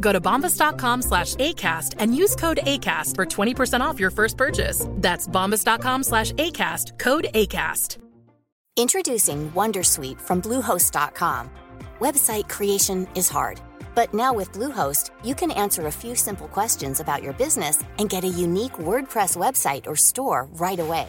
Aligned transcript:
Go 0.00 0.12
to 0.12 0.20
bombas.com 0.20 1.02
slash 1.02 1.34
ACAST 1.36 1.94
and 1.98 2.16
use 2.16 2.34
code 2.34 2.60
ACAST 2.62 3.14
for 3.14 3.26
20% 3.26 3.80
off 3.80 4.00
your 4.00 4.10
first 4.10 4.36
purchase. 4.36 4.86
That's 4.92 5.28
bombas.com 5.28 6.02
slash 6.02 6.32
ACAST, 6.32 6.98
code 6.98 7.28
ACAST. 7.34 7.98
Introducing 8.78 9.50
Wondersuite 9.52 10.20
from 10.20 10.42
Bluehost.com. 10.42 11.50
Website 11.98 12.46
creation 12.50 13.08
is 13.14 13.26
hard, 13.26 13.58
but 13.94 14.12
now 14.12 14.34
with 14.34 14.52
Bluehost, 14.52 15.08
you 15.24 15.34
can 15.34 15.50
answer 15.50 15.86
a 15.86 15.90
few 15.92 16.14
simple 16.14 16.46
questions 16.48 17.00
about 17.00 17.22
your 17.22 17.32
business 17.32 17.82
and 17.98 18.10
get 18.10 18.22
a 18.22 18.28
unique 18.28 18.74
WordPress 18.74 19.34
website 19.34 19.86
or 19.86 19.96
store 19.96 20.46
right 20.58 20.78
away. 20.78 21.06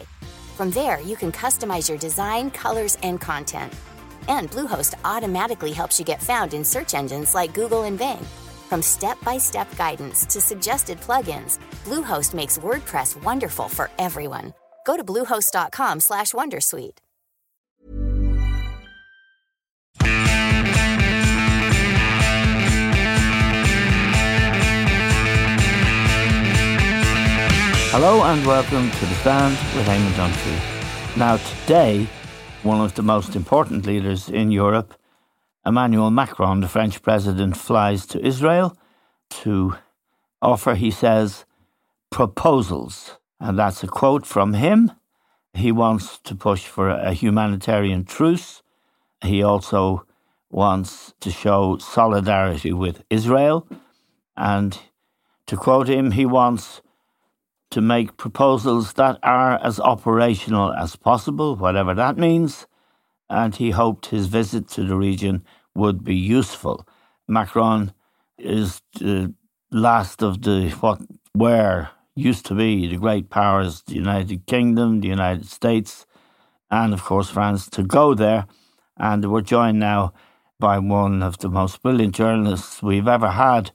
From 0.56 0.70
there, 0.70 0.98
you 1.02 1.14
can 1.14 1.30
customize 1.30 1.90
your 1.90 1.98
design, 1.98 2.50
colors, 2.50 2.96
and 3.02 3.20
content. 3.20 3.70
And 4.28 4.50
Bluehost 4.50 4.94
automatically 5.04 5.72
helps 5.72 5.98
you 5.98 6.06
get 6.06 6.22
found 6.22 6.54
in 6.54 6.64
search 6.64 6.94
engines 6.94 7.34
like 7.34 7.52
Google 7.52 7.82
and 7.82 7.98
Bing. 7.98 8.26
From 8.68 8.82
step-by-step 8.82 9.76
guidance 9.76 10.26
to 10.26 10.40
suggested 10.42 11.00
plugins, 11.00 11.58
Bluehost 11.84 12.34
makes 12.34 12.58
WordPress 12.58 13.22
wonderful 13.24 13.68
for 13.68 13.88
everyone. 13.98 14.52
Go 14.84 14.96
to 14.96 15.04
bluehost.com/wondersuite. 15.04 16.98
Hello 27.90 28.22
and 28.24 28.44
welcome 28.46 28.90
to 28.90 29.06
The 29.06 29.14
Stand 29.22 29.56
with 29.74 29.86
Eamon 29.86 30.12
Dunphy. 30.12 30.58
Now, 31.16 31.38
today, 31.38 32.06
one 32.62 32.82
of 32.82 32.92
the 32.94 33.02
most 33.02 33.34
important 33.34 33.86
leaders 33.86 34.28
in 34.28 34.52
Europe, 34.52 34.92
Emmanuel 35.66 36.10
Macron, 36.10 36.60
the 36.60 36.68
French 36.68 37.02
president, 37.02 37.56
flies 37.56 38.06
to 38.06 38.24
Israel 38.24 38.76
to 39.30 39.74
offer, 40.40 40.74
he 40.74 40.90
says, 40.90 41.44
proposals. 42.10 43.18
And 43.40 43.58
that's 43.58 43.82
a 43.82 43.88
quote 43.88 44.26
from 44.26 44.54
him. 44.54 44.92
He 45.54 45.72
wants 45.72 46.18
to 46.20 46.34
push 46.34 46.66
for 46.66 46.88
a 46.88 47.12
humanitarian 47.12 48.04
truce. 48.04 48.62
He 49.22 49.42
also 49.42 50.06
wants 50.50 51.14
to 51.20 51.30
show 51.30 51.78
solidarity 51.78 52.72
with 52.72 53.02
Israel. 53.10 53.66
And 54.36 54.78
to 55.46 55.56
quote 55.56 55.88
him, 55.88 56.12
he 56.12 56.24
wants 56.24 56.80
to 57.70 57.80
make 57.80 58.16
proposals 58.16 58.94
that 58.94 59.18
are 59.22 59.58
as 59.62 59.78
operational 59.80 60.72
as 60.72 60.96
possible, 60.96 61.56
whatever 61.56 61.94
that 61.94 62.16
means, 62.16 62.66
and 63.30 63.56
he 63.56 63.70
hoped 63.70 64.06
his 64.06 64.26
visit 64.26 64.68
to 64.68 64.84
the 64.84 64.96
region 64.96 65.44
would 65.74 66.04
be 66.04 66.16
useful. 66.16 66.86
Macron 67.26 67.92
is 68.38 68.82
the 68.98 69.34
last 69.70 70.22
of 70.22 70.42
the 70.42 70.70
what 70.80 71.00
were 71.34 71.88
used 72.14 72.46
to 72.46 72.54
be 72.54 72.88
the 72.88 72.96
great 72.96 73.30
powers, 73.30 73.82
the 73.82 73.94
United 73.94 74.46
Kingdom, 74.46 75.00
the 75.00 75.08
United 75.08 75.46
States, 75.46 76.06
and 76.70 76.92
of 76.92 77.04
course 77.04 77.30
France, 77.30 77.68
to 77.70 77.82
go 77.82 78.14
there. 78.14 78.46
And 78.96 79.30
we're 79.30 79.42
joined 79.42 79.78
now 79.78 80.12
by 80.58 80.78
one 80.78 81.22
of 81.22 81.38
the 81.38 81.48
most 81.48 81.82
brilliant 81.82 82.14
journalists 82.14 82.82
we've 82.82 83.06
ever 83.06 83.30
had 83.30 83.70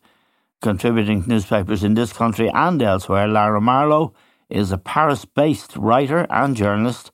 contributing 0.61 1.23
to 1.23 1.29
newspapers 1.29 1.83
in 1.83 1.93
this 1.93 2.13
country 2.13 2.49
and 2.53 2.81
elsewhere. 2.81 3.27
Lara 3.27 3.61
Marlowe 3.61 4.13
is 4.49 4.71
a 4.71 4.77
Paris 4.77 5.25
based 5.25 5.75
writer 5.75 6.25
and 6.29 6.55
journalist, 6.55 7.11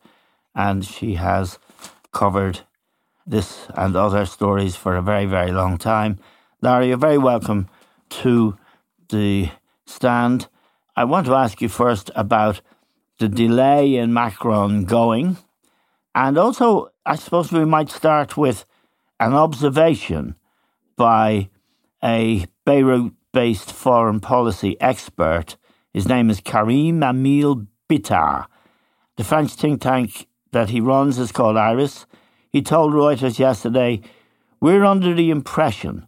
and 0.55 0.85
she 0.85 1.15
has 1.15 1.59
covered 2.11 2.61
this 3.25 3.67
and 3.75 3.95
other 3.95 4.25
stories 4.25 4.75
for 4.75 4.95
a 4.95 5.01
very, 5.01 5.25
very 5.25 5.51
long 5.51 5.77
time. 5.77 6.17
Larry, 6.61 6.87
you're 6.89 6.97
very 6.97 7.17
welcome 7.17 7.69
to 8.09 8.57
the 9.09 9.49
stand. 9.85 10.47
I 10.95 11.03
want 11.03 11.27
to 11.27 11.35
ask 11.35 11.61
you 11.61 11.69
first 11.69 12.11
about 12.15 12.61
the 13.19 13.29
delay 13.29 13.95
in 13.95 14.13
Macron 14.13 14.85
going, 14.85 15.37
and 16.15 16.37
also, 16.37 16.91
I 17.05 17.15
suppose 17.15 17.51
we 17.51 17.65
might 17.65 17.89
start 17.89 18.35
with 18.35 18.65
an 19.19 19.33
observation 19.33 20.35
by 20.95 21.49
a 22.03 22.45
Beirut 22.65 23.13
based 23.31 23.71
foreign 23.71 24.19
policy 24.19 24.79
expert. 24.81 25.55
His 25.93 26.07
name 26.07 26.29
is 26.29 26.39
Karim 26.39 27.03
Emile 27.03 27.67
Bitar. 27.89 28.45
The 29.17 29.23
French 29.23 29.53
think 29.53 29.81
tank 29.81 30.27
that 30.51 30.69
he 30.69 30.81
runs 30.81 31.19
is 31.19 31.31
called 31.31 31.57
IRIS. 31.57 32.05
He 32.51 32.61
told 32.61 32.93
Reuters 32.93 33.39
yesterday, 33.39 34.01
We're 34.59 34.85
under 34.85 35.13
the 35.13 35.29
impression 35.29 36.07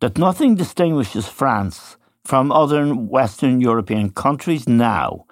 that 0.00 0.18
nothing 0.18 0.54
distinguishes 0.54 1.28
France 1.28 1.96
from 2.24 2.52
other 2.52 2.94
Western 2.94 3.60
European 3.60 4.10
countries 4.10 4.68
now, 4.68 5.26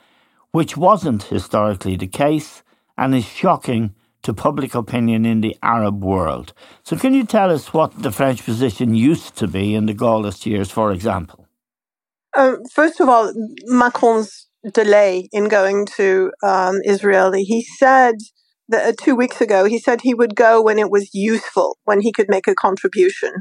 which 0.53 0.77
wasn't 0.77 1.25
historically 1.25 1.97
the 1.97 2.07
case 2.07 2.63
and 2.97 3.15
is 3.15 3.25
shocking 3.25 3.95
to 4.23 4.35
public 4.35 4.75
opinion 4.75 5.25
in 5.25 5.41
the 5.41 5.57
Arab 5.63 6.05
world. 6.05 6.53
So, 6.83 6.97
can 6.97 7.15
you 7.15 7.25
tell 7.25 7.51
us 7.51 7.73
what 7.73 8.03
the 8.03 8.11
French 8.11 8.45
position 8.45 8.95
used 8.95 9.37
to 9.37 9.47
be 9.47 9.75
in 9.75 9.87
the 9.87 9.95
Gaullist 9.95 10.45
years, 10.45 10.71
for 10.71 10.93
example? 10.93 11.47
Uh, 12.37 12.57
first 12.73 13.01
of 13.01 13.09
all, 13.09 13.33
Macron's 13.67 14.49
delay 14.73 15.29
in 15.33 15.49
going 15.49 15.87
to 15.97 16.31
um, 16.43 16.81
Israel, 16.85 17.33
he 17.33 17.63
said 17.79 18.17
that 18.69 18.89
uh, 18.89 18.93
two 19.03 19.15
weeks 19.15 19.41
ago, 19.41 19.65
he 19.65 19.79
said 19.79 20.01
he 20.01 20.15
would 20.15 20.35
go 20.35 20.63
when 20.63 20.79
it 20.79 20.91
was 20.91 21.15
useful, 21.15 21.79
when 21.85 22.01
he 22.01 22.13
could 22.13 22.29
make 22.29 22.47
a 22.47 22.55
contribution. 22.55 23.33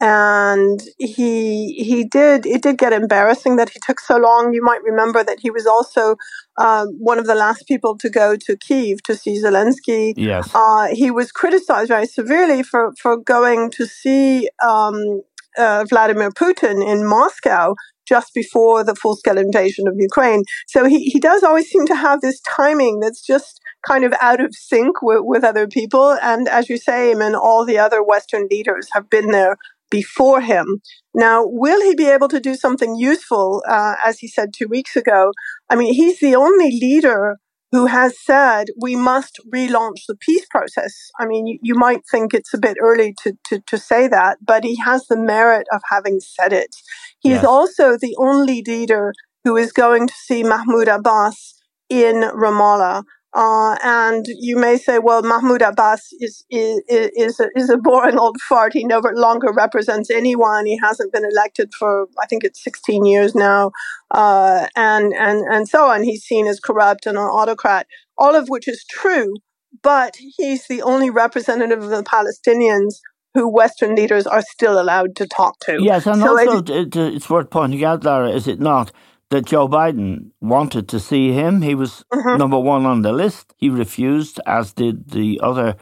And 0.00 0.80
he 0.98 1.72
he 1.74 2.04
did. 2.04 2.44
It 2.44 2.62
did 2.62 2.76
get 2.76 2.92
embarrassing 2.92 3.56
that 3.56 3.70
he 3.70 3.80
took 3.80 4.00
so 4.00 4.16
long. 4.18 4.52
You 4.52 4.62
might 4.62 4.82
remember 4.82 5.24
that 5.24 5.38
he 5.40 5.50
was 5.50 5.66
also 5.66 6.16
um, 6.58 6.88
one 6.98 7.18
of 7.18 7.26
the 7.26 7.34
last 7.34 7.66
people 7.66 7.96
to 7.98 8.10
go 8.10 8.36
to 8.36 8.56
Kiev 8.56 9.02
to 9.04 9.14
see 9.14 9.42
Zelensky. 9.42 10.12
Yes. 10.16 10.50
Uh, 10.54 10.88
he 10.92 11.10
was 11.10 11.32
criticized 11.32 11.88
very 11.88 12.06
severely 12.06 12.62
for 12.62 12.92
for 13.00 13.16
going 13.16 13.70
to 13.70 13.86
see 13.86 14.50
um, 14.62 15.22
uh, 15.56 15.84
Vladimir 15.88 16.30
Putin 16.30 16.86
in 16.86 17.06
Moscow 17.06 17.74
just 18.06 18.32
before 18.34 18.84
the 18.84 18.94
full 18.94 19.16
scale 19.16 19.38
invasion 19.38 19.88
of 19.88 19.94
Ukraine. 19.98 20.42
So 20.68 20.84
he, 20.84 21.04
he 21.04 21.18
does 21.18 21.42
always 21.42 21.68
seem 21.68 21.86
to 21.86 21.94
have 21.94 22.20
this 22.20 22.40
timing 22.40 23.00
that's 23.00 23.20
just 23.20 23.60
kind 23.86 24.04
of 24.04 24.14
out 24.20 24.40
of 24.40 24.54
sync 24.54 25.02
with, 25.02 25.20
with 25.22 25.44
other 25.44 25.66
people. 25.66 26.18
And 26.22 26.48
as 26.48 26.68
you 26.68 26.76
say, 26.76 27.10
I 27.10 27.14
mean, 27.14 27.34
all 27.34 27.64
the 27.64 27.78
other 27.78 28.02
Western 28.02 28.48
leaders 28.50 28.88
have 28.92 29.08
been 29.08 29.30
there 29.30 29.56
before 29.90 30.40
him. 30.40 30.80
Now, 31.14 31.44
will 31.46 31.80
he 31.80 31.94
be 31.94 32.08
able 32.08 32.28
to 32.28 32.40
do 32.40 32.56
something 32.56 32.96
useful, 32.96 33.62
uh, 33.68 33.94
as 34.04 34.18
he 34.18 34.28
said 34.28 34.52
two 34.52 34.68
weeks 34.68 34.96
ago? 34.96 35.32
I 35.70 35.76
mean, 35.76 35.94
he's 35.94 36.18
the 36.20 36.34
only 36.34 36.70
leader 36.70 37.36
who 37.72 37.86
has 37.86 38.14
said 38.18 38.68
we 38.80 38.96
must 38.96 39.38
relaunch 39.52 40.06
the 40.06 40.16
peace 40.16 40.46
process. 40.50 40.94
I 41.18 41.26
mean, 41.26 41.46
you, 41.46 41.58
you 41.62 41.74
might 41.74 42.02
think 42.10 42.32
it's 42.32 42.54
a 42.54 42.58
bit 42.58 42.76
early 42.80 43.14
to, 43.22 43.36
to, 43.48 43.60
to, 43.66 43.78
say 43.78 44.08
that, 44.08 44.38
but 44.44 44.64
he 44.64 44.76
has 44.76 45.06
the 45.06 45.16
merit 45.16 45.66
of 45.72 45.82
having 45.90 46.20
said 46.20 46.52
it. 46.52 46.76
He's 47.20 47.32
yes. 47.32 47.44
also 47.44 47.96
the 47.96 48.16
only 48.18 48.62
leader 48.66 49.12
who 49.44 49.56
is 49.56 49.72
going 49.72 50.06
to 50.06 50.14
see 50.14 50.42
Mahmoud 50.42 50.88
Abbas 50.88 51.60
in 51.88 52.22
Ramallah. 52.22 53.04
Uh, 53.36 53.76
and 53.84 54.24
you 54.28 54.56
may 54.56 54.78
say, 54.78 54.98
well, 54.98 55.20
Mahmoud 55.22 55.60
Abbas 55.60 56.10
is 56.20 56.42
is 56.48 56.80
is 56.88 57.38
a, 57.38 57.48
is 57.54 57.68
a 57.68 57.76
boring 57.76 58.18
old 58.18 58.40
fart. 58.48 58.72
He 58.72 58.82
no 58.82 59.02
longer 59.12 59.52
represents 59.52 60.10
anyone. 60.10 60.64
He 60.64 60.78
hasn't 60.82 61.12
been 61.12 61.26
elected 61.26 61.74
for 61.78 62.06
I 62.18 62.24
think 62.24 62.44
it's 62.44 62.64
16 62.64 63.04
years 63.04 63.34
now, 63.34 63.72
uh, 64.10 64.68
and 64.74 65.12
and 65.12 65.44
and 65.52 65.68
so 65.68 65.90
on. 65.90 66.02
He's 66.02 66.24
seen 66.24 66.46
as 66.46 66.60
corrupt 66.60 67.04
and 67.04 67.18
an 67.18 67.24
autocrat, 67.24 67.86
all 68.16 68.34
of 68.34 68.48
which 68.48 68.66
is 68.66 68.86
true. 68.88 69.34
But 69.82 70.16
he's 70.38 70.66
the 70.68 70.80
only 70.80 71.10
representative 71.10 71.82
of 71.84 71.90
the 71.90 72.02
Palestinians 72.02 73.00
who 73.34 73.46
Western 73.46 73.94
leaders 73.94 74.26
are 74.26 74.40
still 74.40 74.80
allowed 74.80 75.14
to 75.16 75.26
talk 75.26 75.58
to. 75.60 75.76
Yes, 75.78 76.06
and 76.06 76.22
so 76.22 76.38
also 76.38 76.72
it, 76.72 76.96
it's 76.96 77.28
worth 77.28 77.50
pointing 77.50 77.84
out, 77.84 78.02
Lara, 78.02 78.30
is 78.30 78.48
it 78.48 78.60
not, 78.60 78.92
that 79.30 79.46
Joe 79.46 79.68
Biden 79.68 80.30
wanted 80.40 80.88
to 80.88 81.00
see 81.00 81.32
him. 81.32 81.62
He 81.62 81.74
was 81.74 82.04
mm-hmm. 82.12 82.38
number 82.38 82.58
one 82.58 82.86
on 82.86 83.02
the 83.02 83.12
list. 83.12 83.54
He 83.56 83.68
refused, 83.68 84.40
as 84.46 84.72
did 84.72 85.10
the 85.10 85.40
other 85.42 85.76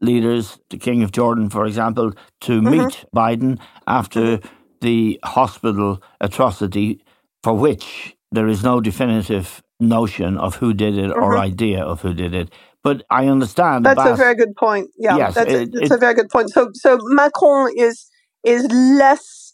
leaders, 0.00 0.58
the 0.70 0.78
King 0.78 1.02
of 1.02 1.12
Jordan, 1.12 1.50
for 1.50 1.66
example, 1.66 2.12
to 2.42 2.60
mm-hmm. 2.60 2.70
meet 2.70 3.04
Biden 3.14 3.58
after 3.86 4.40
the 4.80 5.18
hospital 5.24 6.02
atrocity 6.20 7.02
for 7.42 7.54
which 7.54 8.16
there 8.30 8.48
is 8.48 8.62
no 8.62 8.80
definitive 8.80 9.62
notion 9.80 10.36
of 10.36 10.56
who 10.56 10.72
did 10.74 10.98
it 10.98 11.10
mm-hmm. 11.10 11.22
or 11.22 11.38
idea 11.38 11.82
of 11.82 12.00
who 12.02 12.14
did 12.14 12.34
it. 12.34 12.52
But 12.82 13.04
I 13.10 13.26
understand. 13.26 13.84
That's 13.84 14.04
a 14.04 14.14
very 14.14 14.34
good 14.34 14.54
point. 14.56 14.90
Yeah, 14.96 15.16
yes, 15.16 15.34
that's, 15.34 15.52
it, 15.52 15.68
a, 15.68 15.70
that's 15.70 15.90
it, 15.90 15.94
a 15.94 15.98
very 15.98 16.14
good 16.14 16.30
point. 16.30 16.50
So, 16.50 16.70
so 16.74 16.98
Macron 17.02 17.72
is 17.76 18.08
is 18.44 18.64
less. 18.70 19.47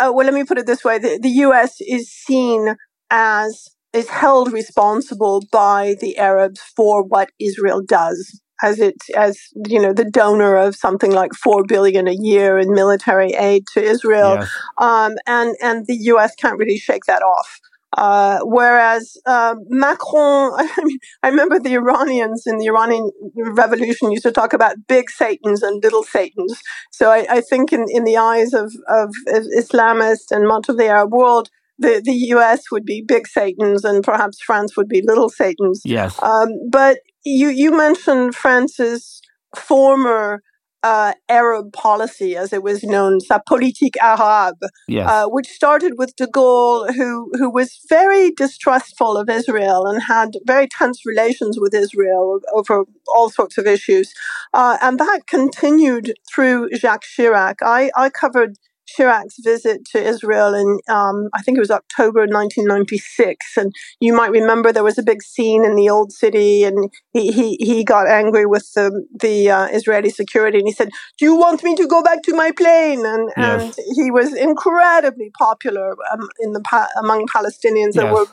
Uh, 0.00 0.12
well, 0.14 0.24
let 0.26 0.34
me 0.34 0.44
put 0.44 0.58
it 0.58 0.66
this 0.66 0.84
way: 0.84 0.98
the, 0.98 1.18
the 1.20 1.30
U.S. 1.46 1.76
is 1.80 2.10
seen 2.10 2.76
as 3.10 3.68
is 3.92 4.08
held 4.08 4.52
responsible 4.52 5.42
by 5.50 5.96
the 6.00 6.18
Arabs 6.18 6.60
for 6.76 7.02
what 7.02 7.30
Israel 7.40 7.80
does 7.82 8.40
as 8.62 8.80
it 8.80 8.96
as 9.16 9.38
you 9.66 9.80
know 9.80 9.92
the 9.92 10.04
donor 10.04 10.56
of 10.56 10.74
something 10.74 11.12
like 11.12 11.32
four 11.32 11.64
billion 11.64 12.08
a 12.08 12.12
year 12.12 12.58
in 12.58 12.72
military 12.72 13.32
aid 13.34 13.64
to 13.74 13.82
Israel, 13.82 14.36
yes. 14.40 14.50
um, 14.78 15.12
and 15.26 15.54
and 15.62 15.86
the 15.86 15.96
U.S. 16.12 16.34
can't 16.34 16.58
really 16.58 16.78
shake 16.78 17.04
that 17.06 17.22
off. 17.22 17.60
Uh, 17.96 18.40
whereas 18.42 19.16
uh, 19.26 19.54
Macron, 19.68 20.52
I, 20.56 20.84
mean, 20.84 20.98
I 21.22 21.28
remember 21.28 21.58
the 21.58 21.74
Iranians 21.74 22.44
in 22.46 22.58
the 22.58 22.66
Iranian 22.66 23.10
Revolution 23.34 24.10
used 24.10 24.24
to 24.24 24.32
talk 24.32 24.52
about 24.52 24.86
big 24.86 25.10
Satans 25.10 25.62
and 25.62 25.82
little 25.82 26.02
Satans. 26.02 26.60
So 26.92 27.10
I, 27.10 27.26
I 27.30 27.40
think 27.40 27.72
in, 27.72 27.86
in 27.88 28.04
the 28.04 28.16
eyes 28.16 28.52
of, 28.52 28.72
of 28.88 29.14
Islamists 29.28 30.30
and 30.30 30.46
much 30.46 30.68
of 30.68 30.76
the 30.76 30.86
Arab 30.86 31.12
world, 31.12 31.48
the, 31.78 32.02
the 32.04 32.12
US 32.34 32.70
would 32.70 32.84
be 32.84 33.02
big 33.06 33.26
Satans 33.26 33.84
and 33.84 34.04
perhaps 34.04 34.40
France 34.40 34.76
would 34.76 34.88
be 34.88 35.02
little 35.02 35.28
Satans. 35.28 35.82
Yes. 35.84 36.20
Um, 36.22 36.48
but 36.70 36.98
you, 37.24 37.48
you 37.48 37.74
mentioned 37.76 38.34
France's 38.34 39.22
former 39.56 40.42
uh, 40.82 41.12
Arab 41.28 41.72
policy, 41.72 42.36
as 42.36 42.52
it 42.52 42.62
was 42.62 42.82
known, 42.82 43.20
sa 43.20 43.38
politique 43.38 43.96
arabe, 44.02 44.60
yes. 44.86 45.08
uh, 45.08 45.26
which 45.26 45.48
started 45.48 45.94
with 45.98 46.14
de 46.16 46.26
Gaulle, 46.26 46.94
who 46.94 47.30
who 47.34 47.50
was 47.50 47.80
very 47.88 48.30
distrustful 48.30 49.16
of 49.16 49.28
Israel 49.28 49.86
and 49.86 50.02
had 50.02 50.30
very 50.44 50.68
tense 50.68 51.04
relations 51.04 51.58
with 51.58 51.74
Israel 51.74 52.40
over 52.52 52.84
all 53.08 53.30
sorts 53.30 53.58
of 53.58 53.66
issues, 53.66 54.12
uh, 54.54 54.78
and 54.80 54.98
that 54.98 55.22
continued 55.26 56.14
through 56.32 56.68
Jacques 56.74 57.04
Chirac. 57.04 57.56
I, 57.62 57.90
I 57.96 58.10
covered 58.10 58.56
Chirac's 58.96 59.36
visit 59.42 59.84
to 59.92 60.02
Israel 60.02 60.54
in, 60.54 60.78
um, 60.88 61.28
I 61.34 61.42
think 61.42 61.56
it 61.58 61.60
was 61.60 61.70
October 61.70 62.20
1996. 62.20 63.56
And 63.56 63.72
you 64.00 64.12
might 64.12 64.30
remember 64.30 64.72
there 64.72 64.84
was 64.84 64.98
a 64.98 65.02
big 65.02 65.22
scene 65.22 65.64
in 65.64 65.74
the 65.74 65.88
old 65.88 66.12
city, 66.12 66.64
and 66.64 66.90
he, 67.12 67.30
he, 67.32 67.56
he 67.60 67.84
got 67.84 68.08
angry 68.08 68.46
with 68.46 68.72
the, 68.74 69.06
the 69.18 69.50
uh, 69.50 69.68
Israeli 69.68 70.10
security, 70.10 70.58
and 70.58 70.66
he 70.66 70.72
said, 70.72 70.90
Do 71.18 71.24
you 71.24 71.36
want 71.36 71.62
me 71.62 71.74
to 71.76 71.86
go 71.86 72.02
back 72.02 72.22
to 72.22 72.34
my 72.34 72.50
plane? 72.50 73.04
And, 73.04 73.30
yes. 73.36 73.62
and 73.62 73.86
he 73.94 74.10
was 74.10 74.34
incredibly 74.34 75.30
popular 75.38 75.96
um, 76.12 76.28
in 76.40 76.52
the 76.52 76.88
among 77.02 77.26
Palestinians. 77.26 77.94
Yes. 77.94 77.96
There 77.96 78.12
were 78.12 78.26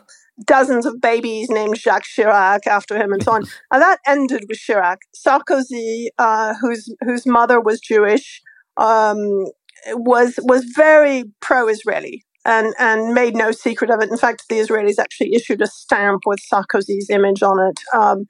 dozens 0.44 0.86
of 0.86 1.00
babies 1.00 1.50
named 1.50 1.78
Jacques 1.78 2.06
Chirac 2.06 2.68
after 2.68 2.98
him, 2.98 3.14
and 3.14 3.24
so 3.24 3.34
on. 3.34 3.44
and 3.72 3.82
that 3.82 4.00
ended 4.06 4.46
with 4.48 4.60
Chirac. 4.60 4.98
Sarkozy, 5.16 6.08
uh, 6.18 6.56
whose 6.62 6.94
whose 7.02 7.26
mother 7.26 7.60
was 7.62 7.80
Jewish, 7.80 8.42
um, 8.78 9.46
was 9.94 10.40
was 10.44 10.66
very 10.76 11.26
pro-Israeli 11.42 12.24
and 12.46 12.74
and 12.80 13.14
made 13.14 13.36
no 13.36 13.52
secret 13.52 13.90
of 13.90 14.02
it. 14.02 14.10
In 14.10 14.18
fact, 14.18 14.44
the 14.50 14.60
Israelis 14.60 15.00
actually 15.00 15.34
issued 15.34 15.62
a 15.62 15.68
stamp 15.68 16.22
with 16.26 16.40
Sarkozy's 16.52 17.10
image 17.10 17.42
on 17.42 17.60
it. 17.70 17.80
Um, 17.94 18.26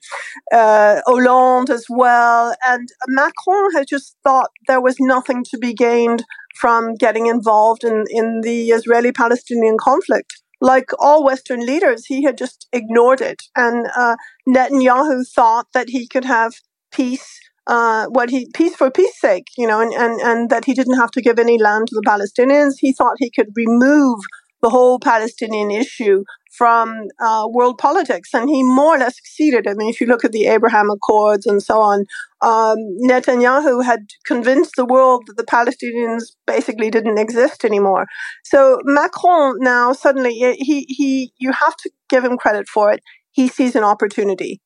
uh, 0.51 1.01
Hollande 1.05 1.69
as 1.69 1.85
well, 1.89 2.55
and 2.65 2.87
Macron 3.07 3.71
had 3.73 3.87
just 3.87 4.15
thought 4.23 4.49
there 4.67 4.81
was 4.81 4.95
nothing 4.99 5.43
to 5.51 5.57
be 5.57 5.73
gained 5.73 6.23
from 6.55 6.95
getting 6.95 7.27
involved 7.27 7.83
in 7.83 8.05
in 8.09 8.41
the 8.41 8.69
Israeli-Palestinian 8.69 9.77
conflict. 9.79 10.41
Like 10.61 10.89
all 10.99 11.25
Western 11.25 11.65
leaders, 11.65 12.05
he 12.05 12.23
had 12.23 12.37
just 12.37 12.67
ignored 12.71 13.21
it, 13.21 13.43
and 13.55 13.87
uh, 13.95 14.15
Netanyahu 14.47 15.25
thought 15.27 15.67
that 15.73 15.89
he 15.89 16.07
could 16.07 16.25
have 16.25 16.53
peace 16.91 17.39
uh, 17.67 18.05
what 18.07 18.29
he 18.29 18.47
peace 18.53 18.75
for 18.75 18.91
peace 18.91 19.19
sake, 19.19 19.47
you 19.57 19.67
know, 19.67 19.81
and, 19.81 19.93
and, 19.93 20.21
and 20.21 20.49
that 20.49 20.65
he 20.65 20.73
didn't 20.73 20.97
have 20.97 21.11
to 21.11 21.21
give 21.21 21.39
any 21.39 21.57
land 21.61 21.87
to 21.87 21.95
the 21.95 22.07
Palestinians. 22.07 22.73
He 22.79 22.93
thought 22.93 23.15
he 23.17 23.31
could 23.31 23.49
remove 23.55 24.19
the 24.61 24.69
whole 24.69 24.99
Palestinian 24.99 25.69
issue 25.69 26.23
from 26.57 27.07
uh, 27.19 27.47
world 27.51 27.77
politics, 27.77 28.33
and 28.33 28.49
he 28.49 28.63
more 28.63 28.95
or 28.95 28.97
less 28.97 29.15
succeeded. 29.17 29.67
I 29.67 29.73
mean, 29.73 29.89
if 29.89 29.99
you 29.99 30.07
look 30.07 30.23
at 30.23 30.31
the 30.31 30.47
Abraham 30.47 30.89
Accords 30.89 31.45
and 31.45 31.61
so 31.61 31.81
on, 31.81 32.05
um, 32.41 32.77
Netanyahu 33.03 33.83
had 33.83 33.99
convinced 34.25 34.73
the 34.77 34.85
world 34.85 35.23
that 35.27 35.37
the 35.37 35.43
Palestinians 35.43 36.31
basically 36.47 36.89
didn't 36.89 37.17
exist 37.17 37.65
anymore. 37.65 38.05
So 38.43 38.79
Macron 38.85 39.57
now 39.59 39.93
suddenly 39.93 40.33
he 40.57 40.85
he 40.87 41.33
you 41.37 41.51
have 41.51 41.75
to 41.77 41.89
give 42.09 42.23
him 42.23 42.37
credit 42.37 42.67
for 42.67 42.91
it. 42.91 43.01
He 43.31 43.47
sees 43.47 43.75
an 43.75 43.83
opportunity. 43.83 44.61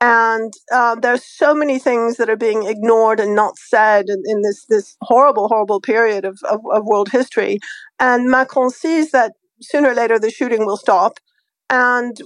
And 0.00 0.52
uh, 0.72 0.96
there's 0.96 1.24
so 1.24 1.54
many 1.54 1.78
things 1.78 2.16
that 2.16 2.28
are 2.28 2.36
being 2.36 2.66
ignored 2.66 3.18
and 3.18 3.34
not 3.34 3.58
said 3.58 4.06
in, 4.08 4.22
in 4.26 4.42
this 4.42 4.66
this 4.68 4.96
horrible, 5.00 5.48
horrible 5.48 5.80
period 5.80 6.24
of, 6.24 6.38
of, 6.50 6.60
of 6.70 6.84
world 6.84 7.08
history. 7.10 7.58
And 7.98 8.30
Macron 8.30 8.70
sees 8.70 9.10
that 9.12 9.32
sooner 9.62 9.90
or 9.90 9.94
later 9.94 10.18
the 10.18 10.30
shooting 10.30 10.66
will 10.66 10.76
stop, 10.76 11.18
and 11.70 12.16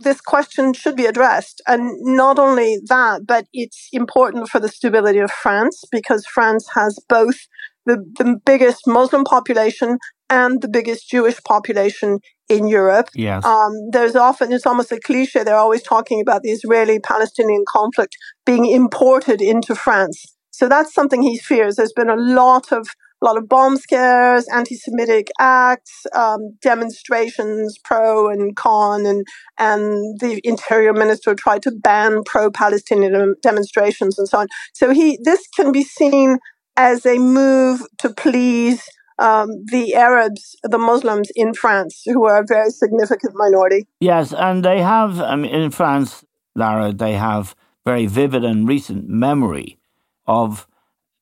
this 0.00 0.20
question 0.20 0.72
should 0.72 0.96
be 0.96 1.06
addressed. 1.06 1.62
And 1.68 1.92
not 2.00 2.38
only 2.38 2.78
that, 2.88 3.26
but 3.26 3.46
it's 3.52 3.88
important 3.92 4.48
for 4.48 4.58
the 4.58 4.68
stability 4.68 5.20
of 5.20 5.30
France 5.30 5.84
because 5.90 6.26
France 6.26 6.68
has 6.74 6.98
both 7.08 7.46
the, 7.86 7.96
the 8.18 8.40
biggest 8.44 8.86
Muslim 8.86 9.24
population 9.24 9.98
and 10.28 10.62
the 10.62 10.68
biggest 10.68 11.08
Jewish 11.08 11.40
population 11.44 12.18
in 12.50 12.66
Europe. 12.66 13.08
Yes. 13.14 13.44
Um, 13.44 13.72
there's 13.92 14.16
often, 14.16 14.52
it's 14.52 14.66
almost 14.66 14.92
a 14.92 14.98
cliche, 14.98 15.44
they're 15.44 15.56
always 15.56 15.82
talking 15.82 16.20
about 16.20 16.42
the 16.42 16.50
Israeli 16.50 16.98
Palestinian 16.98 17.64
conflict 17.66 18.16
being 18.44 18.66
imported 18.66 19.40
into 19.40 19.74
France. 19.74 20.36
So 20.50 20.68
that's 20.68 20.92
something 20.92 21.22
he 21.22 21.38
fears. 21.38 21.76
There's 21.76 21.94
been 21.94 22.10
a 22.10 22.16
lot 22.16 22.72
of 22.72 22.86
a 23.22 23.26
lot 23.26 23.36
of 23.36 23.48
bomb 23.50 23.76
scares, 23.76 24.46
anti-Semitic 24.48 25.28
acts, 25.38 26.06
um, 26.14 26.56
demonstrations 26.62 27.76
pro 27.84 28.30
and 28.30 28.56
con, 28.56 29.04
and 29.04 29.26
and 29.58 30.18
the 30.20 30.40
interior 30.42 30.94
minister 30.94 31.34
tried 31.34 31.62
to 31.64 31.70
ban 31.70 32.22
pro-Palestinian 32.24 33.34
demonstrations 33.42 34.18
and 34.18 34.26
so 34.26 34.38
on. 34.38 34.46
So 34.72 34.90
he 34.90 35.18
this 35.22 35.46
can 35.54 35.70
be 35.70 35.82
seen 35.82 36.38
as 36.76 37.04
a 37.04 37.18
move 37.18 37.82
to 37.98 38.08
please 38.08 38.82
um, 39.20 39.48
the 39.66 39.94
Arabs, 39.94 40.56
the 40.62 40.78
Muslims 40.78 41.28
in 41.36 41.54
France, 41.54 42.02
who 42.06 42.26
are 42.26 42.40
a 42.40 42.46
very 42.46 42.70
significant 42.70 43.34
minority. 43.36 43.86
Yes, 44.00 44.32
and 44.32 44.64
they 44.64 44.80
have, 44.80 45.20
in 45.44 45.70
France, 45.70 46.24
Lara, 46.56 46.92
they 46.92 47.12
have 47.12 47.54
very 47.84 48.06
vivid 48.06 48.44
and 48.44 48.66
recent 48.66 49.08
memory 49.08 49.78
of 50.26 50.66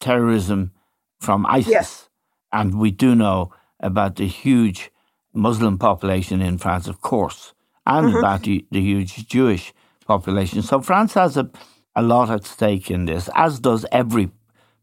terrorism 0.00 0.72
from 1.20 1.44
ISIS. 1.46 1.72
Yes. 1.72 2.08
And 2.52 2.78
we 2.78 2.90
do 2.90 3.14
know 3.14 3.52
about 3.80 4.16
the 4.16 4.26
huge 4.26 4.90
Muslim 5.34 5.76
population 5.78 6.40
in 6.40 6.58
France, 6.58 6.88
of 6.88 7.00
course, 7.00 7.52
and 7.84 8.06
mm-hmm. 8.06 8.18
about 8.18 8.44
the, 8.44 8.64
the 8.70 8.80
huge 8.80 9.26
Jewish 9.26 9.74
population. 10.06 10.62
So 10.62 10.80
France 10.80 11.14
has 11.14 11.36
a, 11.36 11.50
a 11.94 12.02
lot 12.02 12.30
at 12.30 12.44
stake 12.44 12.90
in 12.90 13.06
this, 13.06 13.28
as 13.34 13.60
does 13.60 13.84
every 13.92 14.30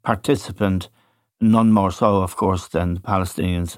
participant 0.04 0.90
none 1.52 1.72
more 1.72 1.92
so, 1.92 2.22
of 2.22 2.36
course, 2.36 2.68
than 2.68 2.96
the 2.96 3.02
Palestinians 3.02 3.78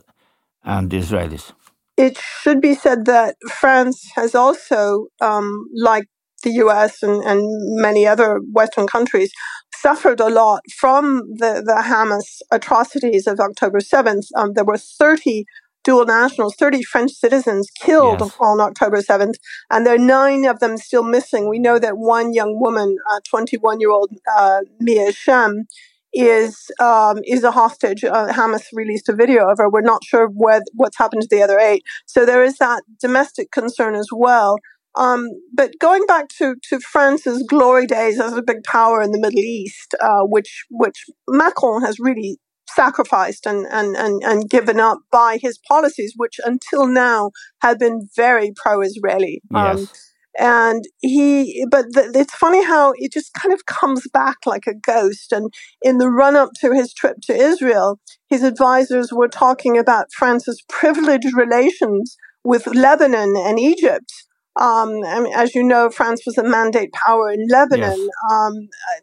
and 0.63 0.89
the 0.89 0.97
Israelis. 0.97 1.53
It 1.97 2.17
should 2.17 2.61
be 2.61 2.75
said 2.75 3.05
that 3.05 3.35
France 3.49 4.11
has 4.15 4.35
also, 4.35 5.07
um, 5.19 5.67
like 5.73 6.05
the 6.43 6.51
US 6.65 7.01
and, 7.01 7.23
and 7.23 7.41
many 7.81 8.05
other 8.05 8.39
Western 8.53 8.87
countries, 8.87 9.31
suffered 9.75 10.19
a 10.19 10.29
lot 10.29 10.61
from 10.71 11.23
the, 11.41 11.63
the 11.65 11.81
Hamas 11.85 12.41
atrocities 12.51 13.27
of 13.27 13.39
October 13.39 13.79
7th. 13.79 14.27
Um, 14.35 14.53
there 14.53 14.63
were 14.63 14.77
30 14.77 15.45
dual 15.83 16.05
nationals, 16.05 16.55
30 16.55 16.83
French 16.83 17.11
citizens 17.11 17.69
killed 17.79 18.19
yes. 18.19 18.35
on 18.39 18.59
October 18.59 19.01
7th, 19.01 19.35
and 19.71 19.85
there 19.85 19.95
are 19.95 20.09
nine 20.19 20.45
of 20.45 20.59
them 20.59 20.77
still 20.77 21.03
missing. 21.03 21.47
We 21.47 21.59
know 21.59 21.79
that 21.79 21.97
one 21.97 22.33
young 22.33 22.59
woman, 22.59 22.97
21 23.29 23.79
year 23.79 23.91
old 23.91 24.11
uh, 24.37 24.61
Mia 24.79 25.11
Shem, 25.13 25.65
is 26.13 26.71
um, 26.79 27.17
is 27.25 27.43
a 27.43 27.51
hostage. 27.51 28.03
Uh, 28.03 28.27
Hamas 28.27 28.63
released 28.73 29.09
a 29.09 29.15
video 29.15 29.49
of 29.49 29.57
her. 29.57 29.69
We're 29.69 29.81
not 29.81 30.03
sure 30.03 30.27
where, 30.27 30.61
what's 30.73 30.97
happened 30.97 31.21
to 31.23 31.27
the 31.29 31.43
other 31.43 31.59
eight. 31.59 31.83
So 32.05 32.25
there 32.25 32.43
is 32.43 32.57
that 32.57 32.83
domestic 32.99 33.51
concern 33.51 33.95
as 33.95 34.07
well. 34.11 34.57
Um, 34.95 35.27
but 35.53 35.73
going 35.79 36.05
back 36.07 36.27
to, 36.39 36.55
to 36.69 36.79
France's 36.79 37.43
glory 37.47 37.85
days 37.85 38.19
as 38.19 38.33
a 38.33 38.41
big 38.41 38.63
power 38.63 39.01
in 39.01 39.11
the 39.11 39.19
Middle 39.19 39.39
East, 39.39 39.93
uh, 40.01 40.23
which 40.23 40.65
which 40.69 41.05
Macron 41.27 41.83
has 41.83 41.99
really 41.99 42.39
sacrificed 42.69 43.45
and, 43.45 43.65
and, 43.71 43.95
and, 43.95 44.21
and 44.23 44.49
given 44.49 44.79
up 44.79 44.99
by 45.11 45.37
his 45.41 45.57
policies, 45.57 46.13
which 46.17 46.39
until 46.43 46.87
now 46.87 47.31
had 47.61 47.79
been 47.79 48.09
very 48.15 48.51
pro-Israeli. 48.55 49.41
Um, 49.53 49.77
yes. 49.77 50.13
And 50.37 50.83
he, 50.99 51.65
but 51.69 51.85
th- 51.93 52.11
it's 52.13 52.33
funny 52.35 52.63
how 52.63 52.93
it 52.97 53.11
just 53.11 53.33
kind 53.33 53.53
of 53.53 53.65
comes 53.65 54.07
back 54.13 54.37
like 54.45 54.67
a 54.67 54.75
ghost. 54.75 55.31
And 55.31 55.51
in 55.81 55.97
the 55.97 56.09
run 56.09 56.35
up 56.35 56.51
to 56.61 56.73
his 56.73 56.93
trip 56.93 57.17
to 57.23 57.35
Israel, 57.35 57.99
his 58.29 58.43
advisors 58.43 59.11
were 59.11 59.27
talking 59.29 59.77
about 59.77 60.13
France's 60.13 60.63
privileged 60.69 61.35
relations 61.35 62.17
with 62.43 62.67
Lebanon 62.67 63.33
and 63.35 63.59
Egypt. 63.59 64.11
Um, 64.59 65.03
I 65.05 65.19
mean, 65.19 65.33
as 65.35 65.53
you 65.53 65.63
know, 65.63 65.89
France 65.91 66.23
was 66.25 66.37
a 66.37 66.43
mandate 66.43 66.91
power 66.91 67.29
in 67.31 67.45
Lebanon. 67.47 67.95
Yes. 67.95 68.09
Um, 68.31 68.53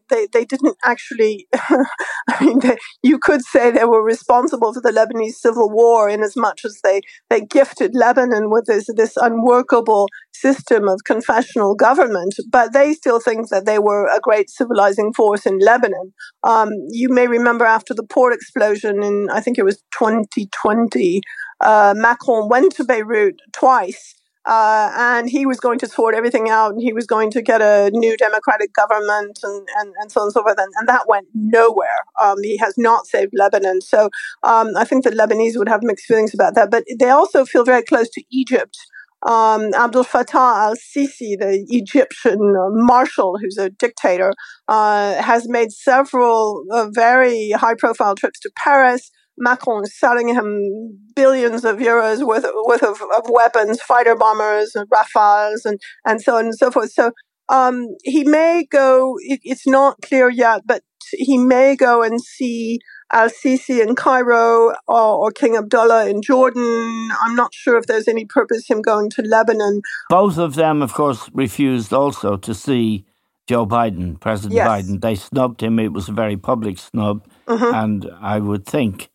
they 0.09 0.27
they 0.33 0.45
didn't 0.45 0.77
actually. 0.85 1.47
I 1.55 2.45
mean, 2.45 2.59
they, 2.59 2.77
you 3.03 3.19
could 3.19 3.43
say 3.43 3.71
they 3.71 3.85
were 3.85 4.03
responsible 4.03 4.75
for 4.75 4.81
the 4.81 4.91
Lebanese 4.91 5.35
civil 5.35 5.71
war 5.71 6.09
in 6.09 6.23
as 6.23 6.37
much 6.37 6.65
as 6.65 6.81
they 6.83 7.03
they 7.31 7.41
gifted 7.41 7.95
Lebanon 7.95 8.51
with 8.51 8.65
this 8.67 8.89
this 8.97 9.17
unworkable 9.17 10.09
system 10.33 10.89
of 10.89 11.01
confessional 11.05 11.77
government. 11.77 12.35
But 12.51 12.73
they 12.73 12.93
still 12.95 13.21
think 13.21 13.49
that 13.51 13.65
they 13.65 13.79
were 13.79 14.07
a 14.07 14.21
great 14.21 14.51
civilizing 14.51 15.13
force 15.13 15.47
in 15.47 15.61
Lebanon. 15.61 16.13
Um, 16.43 16.71
you 16.91 17.09
may 17.09 17.29
remember 17.29 17.65
after 17.65 17.95
the 17.95 18.03
port 18.03 18.35
explosion 18.35 19.05
in 19.05 19.29
I 19.31 19.41
think 19.41 19.59
it 19.59 19.65
was 19.65 19.77
2020, 19.93 21.21
uh, 21.61 21.95
Macron 21.97 22.49
went 22.49 22.75
to 22.77 22.85
Beirut 22.85 23.37
twice 23.53 24.17
uh, 24.47 24.91
and 24.97 25.31
he 25.31 25.47
was 25.47 25.59
going 25.59 25.79
to 25.79 25.87
sort 25.87 26.15
everything 26.15 26.51
out 26.51 26.73
and 26.73 26.83
he 26.83 26.93
was 26.93 27.07
going 27.07 27.31
to 27.31 27.41
get 27.41 27.63
a 27.63 27.91
new 27.93 28.17
democratic 28.17 28.73
government 28.75 29.39
and, 29.43 29.69
and, 29.79 29.95
and 30.01 30.13
so 30.13 30.21
on 30.21 30.27
and 30.27 30.33
so 30.33 30.43
forth. 30.43 30.59
And, 30.59 30.73
and 30.77 30.89
that 30.89 31.09
went 31.09 31.29
nowhere. 31.35 31.89
Um, 32.23 32.37
he 32.43 32.57
has 32.59 32.75
not 32.77 33.07
saved 33.07 33.33
Lebanon. 33.35 33.81
So 33.81 34.11
um, 34.43 34.71
I 34.77 34.85
think 34.85 35.05
the 35.05 35.11
Lebanese 35.11 35.57
would 35.57 35.69
have 35.69 35.83
mixed 35.83 36.07
feelings 36.07 36.35
about 36.35 36.55
that. 36.57 36.71
But 36.71 36.85
they 36.99 37.11
also 37.11 37.45
feel 37.45 37.65
very 37.65 37.83
close 37.83 38.11
to 38.11 38.23
Egypt. 38.31 38.77
Um, 39.23 39.73
Abdel 39.73 40.05
Fattah 40.05 40.67
al 40.67 40.75
Sisi, 40.75 41.39
the 41.39 41.65
Egyptian 41.71 42.35
uh, 42.35 42.69
marshal 42.71 43.39
who's 43.41 43.57
a 43.57 43.71
dictator, 43.71 44.35
uh, 44.69 45.15
has 45.23 45.49
made 45.49 45.73
several 45.73 46.65
uh, 46.71 46.89
very 46.91 47.53
high 47.53 47.75
profile 47.75 48.15
trips 48.15 48.39
to 48.41 48.51
Paris. 48.63 49.11
Macron 49.37 49.85
is 49.85 49.99
selling 49.99 50.29
him 50.29 50.99
billions 51.15 51.65
of 51.65 51.79
euros 51.79 52.27
worth, 52.27 52.47
worth 52.65 52.83
of, 52.83 53.01
of 53.17 53.25
weapons, 53.29 53.81
fighter 53.81 54.17
bombers, 54.17 54.75
and 54.75 54.89
Rafales, 54.91 55.65
and, 55.65 55.81
and 56.05 56.21
so 56.23 56.37
on 56.37 56.47
and 56.47 56.55
so 56.55 56.71
forth. 56.71 56.93
So 56.93 57.11
um, 57.49 57.89
he 58.05 58.25
may 58.25 58.65
go, 58.71 59.17
it, 59.21 59.41
it's 59.43 59.67
not 59.67 60.01
clear 60.03 60.31
yet, 60.31 60.63
but 60.65 60.83
he 61.11 61.39
may 61.39 61.77
go 61.77 62.03
and 62.03 62.21
see 62.23 62.79
Al 63.13 63.29
Sisi 63.29 63.81
in 63.81 63.95
Cairo 63.95 64.75
or, 64.87 65.25
or, 65.27 65.31
King 65.31 65.57
Abdullah 65.57 66.09
in 66.09 66.23
Jordan. 66.23 67.11
I'm 67.21 67.37
not 67.37 67.53
sure 67.53 67.77
if 67.77 67.87
there's 67.87 68.09
any 68.09 68.25
purpose 68.25 68.67
him 68.67 68.81
going 68.81 69.11
to 69.11 69.23
Lebanon. 69.23 69.83
Both 70.09 70.39
of 70.39 70.55
them, 70.55 70.83
of 70.83 70.95
course, 70.95 71.31
refused 71.33 71.93
also 71.93 72.37
to 72.39 72.55
see 72.55 73.05
Joe 73.47 73.67
Biden, 73.67 74.19
President 74.19 74.55
yes. 74.55 74.67
Biden. 74.67 75.01
They 75.01 75.15
snubbed 75.15 75.63
him. 75.63 75.79
It 75.79 75.93
was 75.93 76.09
a 76.09 76.13
very 76.13 76.37
public 76.37 76.79
snub. 76.79 77.27
Mm-hmm. 77.47 77.75
And 77.75 78.11
I 78.21 78.39
would 78.39 78.65
think 78.65 79.11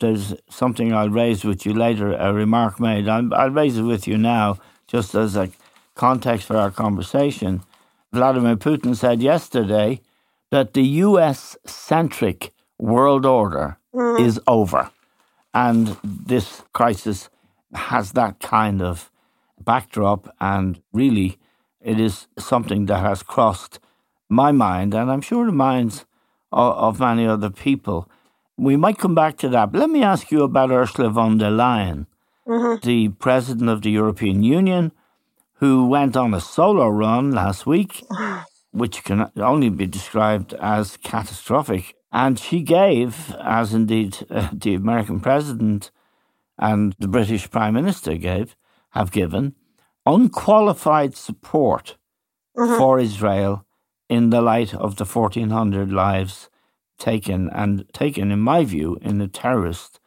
there's 0.00 0.34
something 0.48 0.92
I'll 0.92 1.10
raise 1.10 1.44
with 1.44 1.66
you 1.66 1.74
later, 1.74 2.12
a 2.12 2.32
remark 2.32 2.80
made. 2.80 3.08
I'll, 3.08 3.32
I'll 3.34 3.50
raise 3.50 3.78
it 3.78 3.82
with 3.82 4.06
you 4.06 4.16
now, 4.16 4.58
just 4.86 5.14
as 5.14 5.36
a 5.36 5.50
context 5.94 6.46
for 6.46 6.56
our 6.56 6.70
conversation. 6.70 7.62
Vladimir 8.12 8.56
Putin 8.56 8.96
said 8.96 9.20
yesterday 9.20 10.00
that 10.50 10.74
the 10.74 10.82
US 10.82 11.56
centric 11.66 12.52
world 12.78 13.26
order 13.26 13.78
mm-hmm. 13.94 14.24
is 14.24 14.40
over. 14.46 14.90
And 15.52 15.96
this 16.04 16.62
crisis 16.72 17.28
has 17.74 18.12
that 18.12 18.40
kind 18.40 18.80
of 18.80 19.10
backdrop. 19.60 20.34
And 20.40 20.80
really, 20.92 21.38
it 21.80 21.98
is 21.98 22.28
something 22.38 22.86
that 22.86 23.00
has 23.00 23.22
crossed 23.22 23.78
my 24.28 24.52
mind, 24.52 24.94
and 24.94 25.10
I'm 25.10 25.22
sure 25.22 25.46
the 25.46 25.52
minds 25.52 26.04
of, 26.52 26.74
of 26.74 27.00
many 27.00 27.26
other 27.26 27.50
people. 27.50 28.08
We 28.58 28.76
might 28.76 28.98
come 28.98 29.14
back 29.14 29.36
to 29.38 29.48
that. 29.50 29.70
But 29.70 29.78
let 29.78 29.90
me 29.90 30.02
ask 30.02 30.32
you 30.32 30.42
about 30.42 30.72
Ursula 30.72 31.10
von 31.10 31.38
der 31.38 31.50
Leyen, 31.50 32.06
mm-hmm. 32.46 32.84
the 32.84 33.10
president 33.10 33.70
of 33.70 33.82
the 33.82 33.90
European 33.90 34.42
Union, 34.42 34.90
who 35.54 35.86
went 35.86 36.16
on 36.16 36.34
a 36.34 36.40
solo 36.40 36.88
run 36.88 37.30
last 37.30 37.66
week, 37.66 38.04
which 38.72 39.04
can 39.04 39.30
only 39.36 39.68
be 39.68 39.86
described 39.86 40.54
as 40.54 40.96
catastrophic. 40.96 41.94
And 42.10 42.36
she 42.36 42.62
gave, 42.62 43.32
as 43.40 43.72
indeed 43.72 44.26
uh, 44.30 44.48
the 44.52 44.74
American 44.74 45.20
president 45.20 45.92
and 46.58 46.96
the 46.98 47.08
British 47.08 47.48
prime 47.48 47.74
minister 47.74 48.16
gave, 48.16 48.56
have 48.90 49.12
given, 49.12 49.54
unqualified 50.04 51.16
support 51.16 51.96
mm-hmm. 52.56 52.76
for 52.76 52.98
Israel 52.98 53.64
in 54.08 54.30
the 54.30 54.42
light 54.42 54.74
of 54.74 54.96
the 54.96 55.04
1,400 55.04 55.92
lives 55.92 56.48
taken 56.98 57.48
and 57.50 57.84
taken, 57.92 58.30
in 58.30 58.40
my 58.40 58.64
view, 58.64 58.98
in 59.02 59.18
the 59.18 59.28
terrorist 59.28 60.00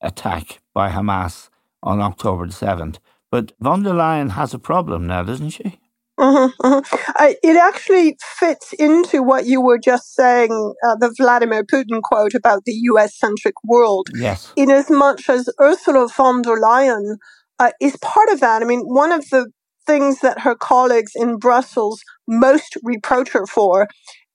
attack 0.00 0.60
by 0.74 0.90
Hamas 0.90 1.48
on 1.82 2.00
October 2.00 2.46
the 2.46 2.52
7th. 2.52 2.98
But 3.30 3.52
von 3.60 3.82
der 3.82 3.92
Leyen 3.92 4.32
has 4.32 4.52
a 4.52 4.58
problem 4.58 5.06
now, 5.06 5.22
doesn't 5.22 5.50
she? 5.50 5.78
Mm-hmm, 6.20 6.66
mm-hmm. 6.66 7.12
I, 7.16 7.36
it 7.42 7.56
actually 7.56 8.16
fits 8.20 8.72
into 8.74 9.22
what 9.22 9.46
you 9.46 9.60
were 9.60 9.78
just 9.78 10.14
saying, 10.14 10.74
uh, 10.86 10.96
the 10.96 11.12
Vladimir 11.16 11.64
Putin 11.64 12.02
quote 12.02 12.34
about 12.34 12.64
the 12.64 12.74
US 12.92 13.16
centric 13.16 13.54
world. 13.64 14.08
Yes. 14.14 14.52
In 14.56 14.70
as 14.70 14.90
much 14.90 15.28
as 15.28 15.48
Ursula 15.60 16.08
von 16.08 16.42
der 16.42 16.60
Leyen 16.60 17.16
uh, 17.58 17.70
is 17.80 17.96
part 17.96 18.28
of 18.28 18.40
that. 18.40 18.62
I 18.62 18.66
mean, 18.66 18.82
one 18.82 19.12
of 19.12 19.30
the 19.30 19.50
things 19.86 20.20
that 20.20 20.40
her 20.40 20.54
colleagues 20.54 21.12
in 21.14 21.38
Brussels 21.38 22.02
most 22.28 22.76
reproach 22.82 23.30
her 23.30 23.46
for 23.46 23.88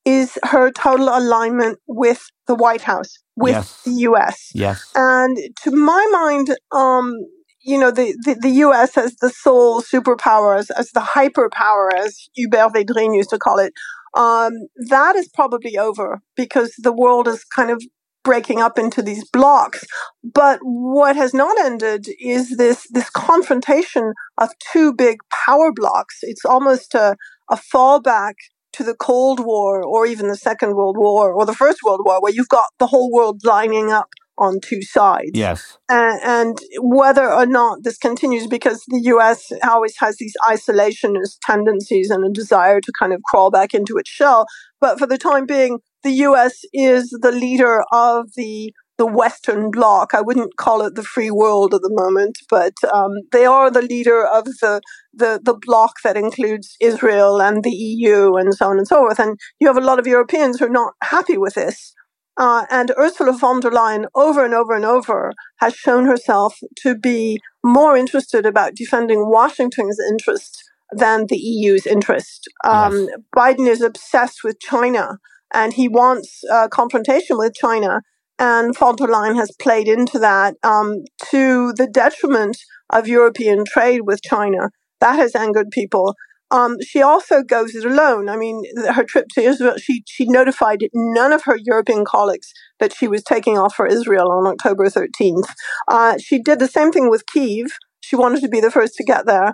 is 0.08 0.40
her 0.44 0.72
total 0.72 1.10
alignment 1.10 1.80
with 1.86 2.32
the 2.48 2.56
White 2.56 2.82
House, 2.82 3.18
with 3.36 3.56
yes. 3.56 3.82
the 3.84 3.92
US. 4.10 4.52
Yes. 4.56 4.90
And 4.96 5.38
to 5.64 5.72
my 5.72 6.08
mind, 6.14 6.58
um, 6.72 7.14
you 7.60 7.78
know, 7.78 7.92
the, 7.92 8.16
the, 8.24 8.36
the, 8.36 8.50
US 8.68 8.98
as 8.98 9.18
the 9.18 9.30
sole 9.30 9.82
superpower, 9.82 10.58
as, 10.58 10.70
as 10.72 10.92
the 10.92 11.02
hyperpower, 11.02 11.94
as 11.94 12.30
Hubert 12.36 12.74
Védrine 12.74 13.18
used 13.18 13.32
to 13.32 13.38
call 13.38 13.60
it, 13.60 13.74
um, 14.14 14.54
that 14.88 15.18
is 15.18 15.28
probably 15.28 15.78
over 15.78 16.22
because 16.38 16.74
the 16.78 16.94
world 16.94 17.28
is 17.28 17.44
kind 17.44 17.70
of 17.70 17.84
breaking 18.24 18.62
up 18.62 18.80
into 18.80 19.02
these 19.02 19.30
blocks. 19.30 19.84
But 20.24 20.60
what 20.62 21.18
has 21.18 21.34
not 21.34 21.60
ended 21.60 22.08
is 22.18 22.56
this, 22.56 22.88
this 22.92 23.10
confrontation 23.10 24.14
of 24.38 24.52
two 24.72 24.94
big 24.94 25.18
power 25.46 25.74
blocks. 25.74 26.20
It's 26.22 26.46
almost 26.46 26.96
a, 26.96 27.18
a 27.52 27.58
fallback 27.58 28.36
to 28.78 28.84
the 28.84 28.96
Cold 28.96 29.40
War 29.40 29.84
or 29.84 30.06
even 30.06 30.28
the 30.28 30.36
Second 30.36 30.76
World 30.76 30.98
War 30.98 31.34
or 31.34 31.46
the 31.46 31.54
First 31.54 31.80
World 31.84 32.02
War, 32.06 32.22
where 32.22 32.32
you've 32.32 32.50
got 32.50 32.68
the 32.80 32.88
whole 32.88 33.12
world 33.12 33.42
lining 33.44 33.92
up 33.92 34.10
on 34.38 34.60
two 34.60 34.84
sides. 34.84 35.32
Yes. 35.34 35.78
And, 35.90 36.22
and 36.24 36.58
whether 36.80 37.32
or 37.32 37.46
not 37.46 37.84
this 37.84 37.98
continues, 37.98 38.48
because 38.48 38.84
the 38.88 39.02
US 39.06 39.52
always 39.68 39.96
has 40.00 40.18
these 40.18 40.36
isolationist 40.48 41.38
tendencies 41.42 42.12
and 42.12 42.24
a 42.24 42.30
desire 42.30 42.80
to 42.82 42.92
kind 43.00 43.14
of 43.14 43.24
crawl 43.24 43.50
back 43.50 43.74
into 43.74 43.98
its 43.98 44.10
shell. 44.10 44.46
But 44.80 45.00
for 45.00 45.08
the 45.08 45.18
time 45.18 45.46
being, 45.46 45.80
the 46.04 46.12
US 46.12 46.62
is 46.72 47.10
the 47.10 47.32
leader 47.32 47.84
of 47.92 48.30
the 48.36 48.72
the 48.98 49.06
Western 49.06 49.72
Bloc. 49.72 50.14
I 50.14 50.22
wouldn't 50.22 50.58
call 50.58 50.82
it 50.82 50.96
the 50.96 51.04
free 51.04 51.32
world 51.32 51.74
at 51.74 51.82
the 51.82 51.92
moment, 51.94 52.40
but 52.50 52.74
um, 52.94 53.12
they 53.32 53.46
are 53.46 53.70
the 53.70 53.82
leader 53.82 54.26
of 54.26 54.46
the, 54.46 54.82
the 55.14 55.40
the 55.44 55.54
bloc 55.54 55.94
that 56.04 56.18
includes 56.18 56.76
Israel 56.82 57.42
and 57.42 57.64
the 57.64 57.72
EU 57.72 58.36
and 58.36 58.54
so 58.54 58.68
on 58.70 58.78
and 58.78 58.88
so 58.88 58.98
forth. 58.98 59.20
And 59.20 59.38
you 59.60 59.68
have 59.68 59.78
a 59.78 59.82
lot 59.82 60.00
of 60.00 60.08
Europeans 60.08 60.60
who 60.60 60.66
are 60.66 60.70
not 60.70 60.94
happy 61.04 61.38
with 61.38 61.54
this. 61.56 61.94
Uh, 62.38 62.66
and 62.70 62.92
Ursula 63.00 63.34
von 63.34 63.60
der 63.62 63.72
Leyen, 63.72 64.06
over 64.14 64.46
and 64.46 64.54
over 64.54 64.76
and 64.76 64.86
over, 64.86 65.34
has 65.60 65.74
shown 65.74 66.06
herself 66.06 66.60
to 66.84 66.96
be 66.96 67.40
more 67.64 67.98
interested 67.98 68.46
about 68.46 68.76
defending 68.76 69.28
Washington's 69.30 69.98
interests 70.12 70.64
than 70.92 71.26
the 71.28 71.38
EU's 71.38 71.88
interest. 71.88 72.48
Um, 72.64 73.08
Yes. 73.10 73.18
Biden 73.36 73.68
is 73.68 73.82
obsessed 73.82 74.44
with 74.44 74.60
China, 74.60 75.18
and 75.54 75.74
he 75.74 75.88
wants 75.88 76.44
uh, 76.52 76.68
confrontation 76.68 77.38
with 77.38 77.56
China 77.56 78.02
and 78.40 78.74
der 78.76 79.08
Leyen 79.08 79.36
has 79.36 79.52
played 79.60 79.88
into 79.88 80.20
that 80.20 80.56
um, 80.64 81.04
to 81.32 81.74
the 81.74 81.88
detriment 81.88 82.58
of 82.90 83.08
European 83.08 83.64
trade 83.66 84.02
with 84.06 84.22
China. 84.22 84.70
That 85.00 85.18
has 85.18 85.36
angered 85.36 85.72
people. 85.72 86.16
Um, 86.50 86.78
she 86.82 87.02
also 87.02 87.44
goes 87.44 87.76
it 87.76 87.84
alone. 87.84 88.30
I 88.30 88.38
mean, 88.38 88.64
her 88.94 89.04
trip 89.04 89.26
to 89.34 89.42
Israel, 89.42 89.76
she, 89.78 90.04
she 90.08 90.26
notified 90.26 90.80
none 90.94 91.34
of 91.34 91.44
her 91.44 91.58
European 91.62 92.06
colleagues 92.06 92.54
that 92.80 92.94
she 92.96 93.08
was 93.08 93.22
taking 93.24 93.58
off 93.58 93.76
for 93.76 93.86
Israel 93.86 94.32
on 94.32 94.48
October 94.48 94.88
13th. 94.88 95.50
Uh, 95.90 96.18
she 96.18 96.42
did 96.42 96.60
the 96.60 96.68
same 96.68 96.92
thing 96.92 97.10
with 97.10 97.26
Kiev. 97.26 97.68
She 98.08 98.16
wanted 98.16 98.42
to 98.42 98.48
be 98.56 98.62
the 98.62 98.72
first 98.78 98.94
to 98.96 99.04
get 99.04 99.26
there. 99.26 99.50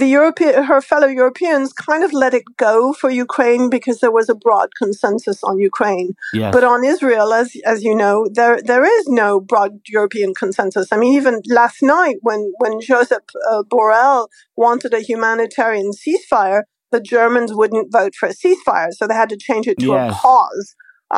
The 0.00 0.10
European, 0.18 0.64
her 0.64 0.80
fellow 0.80 1.06
Europeans 1.06 1.72
kind 1.72 2.02
of 2.02 2.12
let 2.12 2.34
it 2.34 2.46
go 2.56 2.92
for 3.00 3.10
Ukraine 3.26 3.64
because 3.76 3.98
there 4.00 4.16
was 4.20 4.28
a 4.28 4.34
broad 4.46 4.70
consensus 4.82 5.38
on 5.44 5.58
Ukraine. 5.70 6.08
Yes. 6.34 6.52
But 6.54 6.64
on 6.64 6.80
Israel, 6.92 7.28
as 7.40 7.48
as 7.72 7.78
you 7.86 7.94
know, 8.02 8.16
there 8.38 8.56
there 8.70 8.84
is 8.96 9.04
no 9.24 9.28
broad 9.50 9.72
European 9.96 10.30
consensus. 10.42 10.86
I 10.94 10.96
mean, 11.00 11.12
even 11.20 11.34
last 11.60 11.78
night 11.96 12.16
when 12.28 12.40
when 12.62 12.74
Joseph 12.90 13.26
uh, 13.50 13.62
Borrell 13.72 14.20
wanted 14.64 14.92
a 14.94 15.02
humanitarian 15.10 15.90
ceasefire, 16.02 16.60
the 16.94 17.02
Germans 17.14 17.50
wouldn't 17.58 17.92
vote 17.98 18.14
for 18.18 18.28
a 18.28 18.34
ceasefire, 18.42 18.90
so 18.98 19.02
they 19.06 19.18
had 19.22 19.30
to 19.34 19.38
change 19.48 19.66
it 19.72 19.78
to 19.84 19.88
Yes. 19.94 20.12
a 20.12 20.14
pause. 20.24 20.68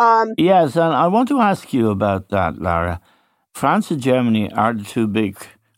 Um, 0.05 0.27
Yes, 0.53 0.69
and 0.85 0.93
I 1.05 1.07
want 1.15 1.27
to 1.33 1.39
ask 1.51 1.65
you 1.77 1.85
about 1.97 2.23
that, 2.37 2.53
Lara. 2.67 2.97
France 3.63 3.87
and 3.93 4.03
Germany 4.11 4.45
are 4.63 4.73
the 4.81 4.87
two 4.95 5.07
big, 5.21 5.35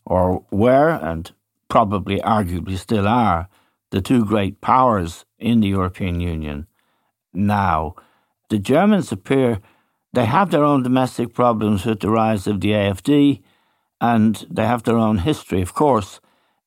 or 0.07 0.45
were, 0.51 0.89
and 0.89 1.31
probably, 1.69 2.19
arguably, 2.19 2.77
still 2.77 3.07
are 3.07 3.47
the 3.91 4.01
two 4.01 4.25
great 4.25 4.61
powers 4.61 5.25
in 5.39 5.59
the 5.59 5.67
European 5.67 6.19
Union 6.19 6.67
now. 7.33 7.95
The 8.49 8.59
Germans 8.59 9.11
appear 9.11 9.59
they 10.13 10.25
have 10.25 10.51
their 10.51 10.63
own 10.63 10.83
domestic 10.83 11.33
problems 11.33 11.85
with 11.85 11.99
the 11.99 12.09
rise 12.09 12.47
of 12.47 12.61
the 12.61 12.71
AFD, 12.71 13.41
and 13.99 14.45
they 14.49 14.65
have 14.65 14.83
their 14.83 14.97
own 14.97 15.19
history, 15.19 15.61
of 15.61 15.73
course. 15.73 16.19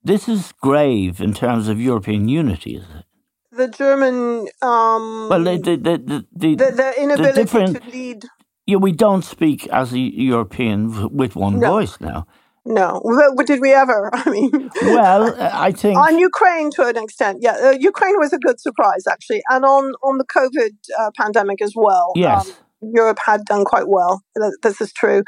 This 0.03 0.29
is 0.29 0.53
grave 0.61 1.21
in 1.21 1.35
terms 1.35 1.69
of 1.69 1.81
European 1.81 2.29
unity, 2.29 2.77
is 2.77 2.85
it? 2.85 3.05
The 3.53 3.69
German. 3.69 4.49
Um, 4.63 5.29
well, 5.29 5.43
the, 5.43 5.59
the, 5.59 5.77
the, 5.77 6.27
the, 6.33 6.55
the, 6.55 6.71
the 6.71 7.03
inability 7.03 7.45
to 7.45 7.91
lead. 7.91 8.25
Yeah, 8.67 8.77
we 8.77 8.93
don't 8.93 9.25
speak 9.25 9.67
as 9.69 9.93
a 9.93 9.99
European 9.99 11.15
with 11.15 11.35
one 11.35 11.59
no. 11.59 11.71
voice 11.73 12.01
now. 12.01 12.27
No, 12.65 13.01
but 13.37 13.47
did 13.47 13.61
we 13.61 13.73
ever? 13.73 14.11
I 14.13 14.31
mean, 14.31 14.71
well, 14.83 15.35
I 15.41 15.73
think 15.73 15.99
on 15.99 16.19
Ukraine 16.19 16.71
to 16.73 16.87
an 16.87 16.97
extent, 16.97 17.39
yeah, 17.41 17.57
uh, 17.63 17.71
Ukraine 17.79 18.19
was 18.19 18.33
a 18.33 18.39
good 18.39 18.61
surprise 18.61 19.07
actually, 19.09 19.43
and 19.49 19.65
on 19.65 19.93
on 20.03 20.19
the 20.19 20.25
COVID 20.25 20.73
uh, 20.99 21.11
pandemic 21.17 21.63
as 21.63 21.73
well. 21.75 22.13
Yes. 22.15 22.49
Um, 22.49 22.55
Europe 22.83 23.19
had 23.25 23.45
done 23.45 23.67
quite 23.67 23.89
well. 23.89 24.23
This 24.63 24.81
is 24.81 24.91
true. 24.95 25.23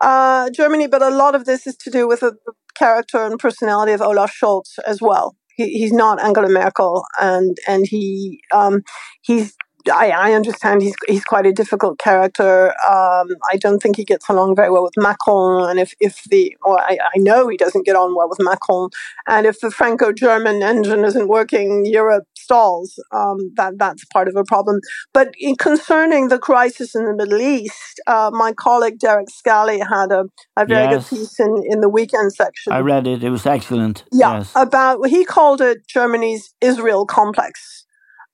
Uh, 0.00 0.50
Germany, 0.50 0.88
but 0.88 1.02
a 1.02 1.10
lot 1.10 1.36
of 1.36 1.44
this 1.44 1.64
is 1.64 1.76
to 1.76 1.90
do 1.90 2.08
with 2.08 2.18
the 2.18 2.34
character 2.76 3.24
and 3.24 3.38
personality 3.38 3.92
of 3.92 4.02
Olaf 4.02 4.34
Scholz 4.34 4.78
as 4.84 5.00
well. 5.00 5.36
He, 5.56 5.68
he's 5.78 5.92
not 5.92 6.22
Angela 6.22 6.48
Merkel, 6.48 7.04
and 7.20 7.56
and 7.68 7.86
he 7.86 8.40
um, 8.52 8.82
he's 9.22 9.54
I, 9.90 10.10
I, 10.10 10.32
understand 10.32 10.82
he's 10.82 10.94
he's 11.06 11.24
quite 11.24 11.46
a 11.46 11.52
difficult 11.52 11.98
character. 11.98 12.68
Um, 12.88 13.28
I 13.50 13.56
don't 13.58 13.80
think 13.80 13.96
he 13.96 14.04
gets 14.04 14.28
along 14.28 14.56
very 14.56 14.70
well 14.70 14.82
with 14.82 14.96
Macron, 14.96 15.68
and 15.68 15.78
if 15.78 15.94
if 16.00 16.24
the 16.24 16.56
well, 16.64 16.78
I, 16.78 16.98
I 17.14 17.18
know 17.18 17.48
he 17.48 17.56
doesn't 17.56 17.86
get 17.86 17.96
on 17.96 18.14
well 18.14 18.28
with 18.28 18.38
Macron, 18.40 18.90
and 19.26 19.46
if 19.46 19.60
the 19.60 19.70
Franco-German 19.70 20.62
engine 20.62 21.04
isn't 21.04 21.28
working, 21.28 21.86
Europe 21.86 22.26
stalls. 22.34 22.98
Um, 23.12 23.52
that 23.56 23.78
that's 23.78 24.04
part 24.06 24.28
of 24.28 24.36
a 24.36 24.44
problem. 24.44 24.80
But 25.12 25.34
concerning 25.58 26.28
the 26.28 26.38
crisis 26.38 26.94
in 26.94 27.04
the 27.04 27.14
Middle 27.14 27.40
East, 27.40 28.00
uh, 28.06 28.30
my 28.32 28.52
colleague 28.52 28.98
Derek 28.98 29.30
Scally 29.30 29.80
had 29.80 30.12
a, 30.12 30.24
a 30.56 30.66
very 30.66 30.90
yes. 30.90 31.10
good 31.10 31.18
piece 31.18 31.40
in 31.40 31.62
in 31.68 31.80
the 31.80 31.88
weekend 31.88 32.32
section. 32.32 32.72
I 32.72 32.80
read 32.80 33.06
it; 33.06 33.22
it 33.22 33.30
was 33.30 33.46
excellent. 33.46 34.04
Yeah, 34.12 34.38
yes. 34.38 34.52
about 34.54 35.06
he 35.08 35.24
called 35.24 35.60
it 35.60 35.86
Germany's 35.88 36.54
Israel 36.60 37.06
complex 37.06 37.85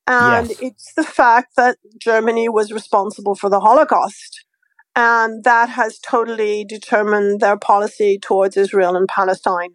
and 0.07 0.49
yes. 0.49 0.61
it's 0.61 0.93
the 0.95 1.05
fact 1.05 1.57
that 1.57 1.79
Germany 2.01 2.49
was 2.49 2.73
responsible 2.73 3.35
for 3.35 3.49
the 3.49 3.61
Holocaust. 3.61 4.45
And 4.95 5.43
that 5.45 5.71
has 5.71 5.99
totally 5.99 6.65
determined 6.65 7.41
their 7.41 7.57
policy 7.57 8.19
towards 8.19 8.57
Israel 8.57 8.95
and 8.95 9.09
Palestine. 9.09 9.71